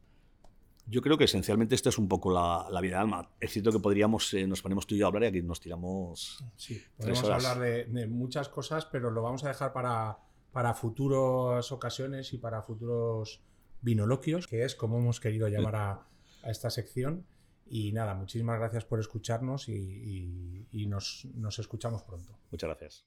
Yo 0.87 1.01
creo 1.01 1.17
que 1.17 1.23
esencialmente 1.23 1.75
esta 1.75 1.89
es 1.89 1.97
un 1.97 2.09
poco 2.09 2.31
la, 2.31 2.81
vida 2.81 2.97
de 2.97 3.01
alma. 3.01 3.29
Es 3.39 3.51
cierto 3.51 3.71
que 3.71 3.79
podríamos, 3.79 4.33
eh, 4.33 4.45
nos 4.45 4.61
ponemos 4.61 4.85
tú 4.87 4.95
y 4.95 4.97
yo 4.97 5.05
a 5.05 5.07
hablar 5.07 5.23
y 5.23 5.27
aquí 5.27 5.41
nos 5.41 5.61
tiramos. 5.61 6.43
Sí, 6.57 6.81
podemos 6.97 7.23
hablar 7.23 7.59
de, 7.59 8.07
muchas 8.07 8.49
cosas, 8.49 8.85
pero 8.85 9.09
lo 9.09 9.21
vamos 9.21 9.45
a 9.45 9.49
dejar 9.49 9.71
para, 9.71 10.17
para 10.51 10.73
futuras 10.73 11.71
ocasiones 11.71 12.33
y 12.33 12.39
para 12.39 12.61
futuros 12.61 13.41
vinoloquios, 13.81 14.47
que 14.47 14.65
es 14.65 14.75
como 14.75 14.97
hemos 14.97 15.21
querido 15.21 15.47
llamar 15.47 15.75
a, 15.75 16.07
a 16.43 16.51
esta 16.51 16.69
sección. 16.69 17.25
Y 17.73 17.93
nada, 17.93 18.13
muchísimas 18.15 18.59
gracias 18.59 18.83
por 18.83 18.99
escucharnos 18.99 19.69
y, 19.69 20.67
nos, 20.89 21.25
escuchamos 21.57 22.03
pronto. 22.03 22.37
Muchas 22.51 22.67
gracias. 22.67 23.05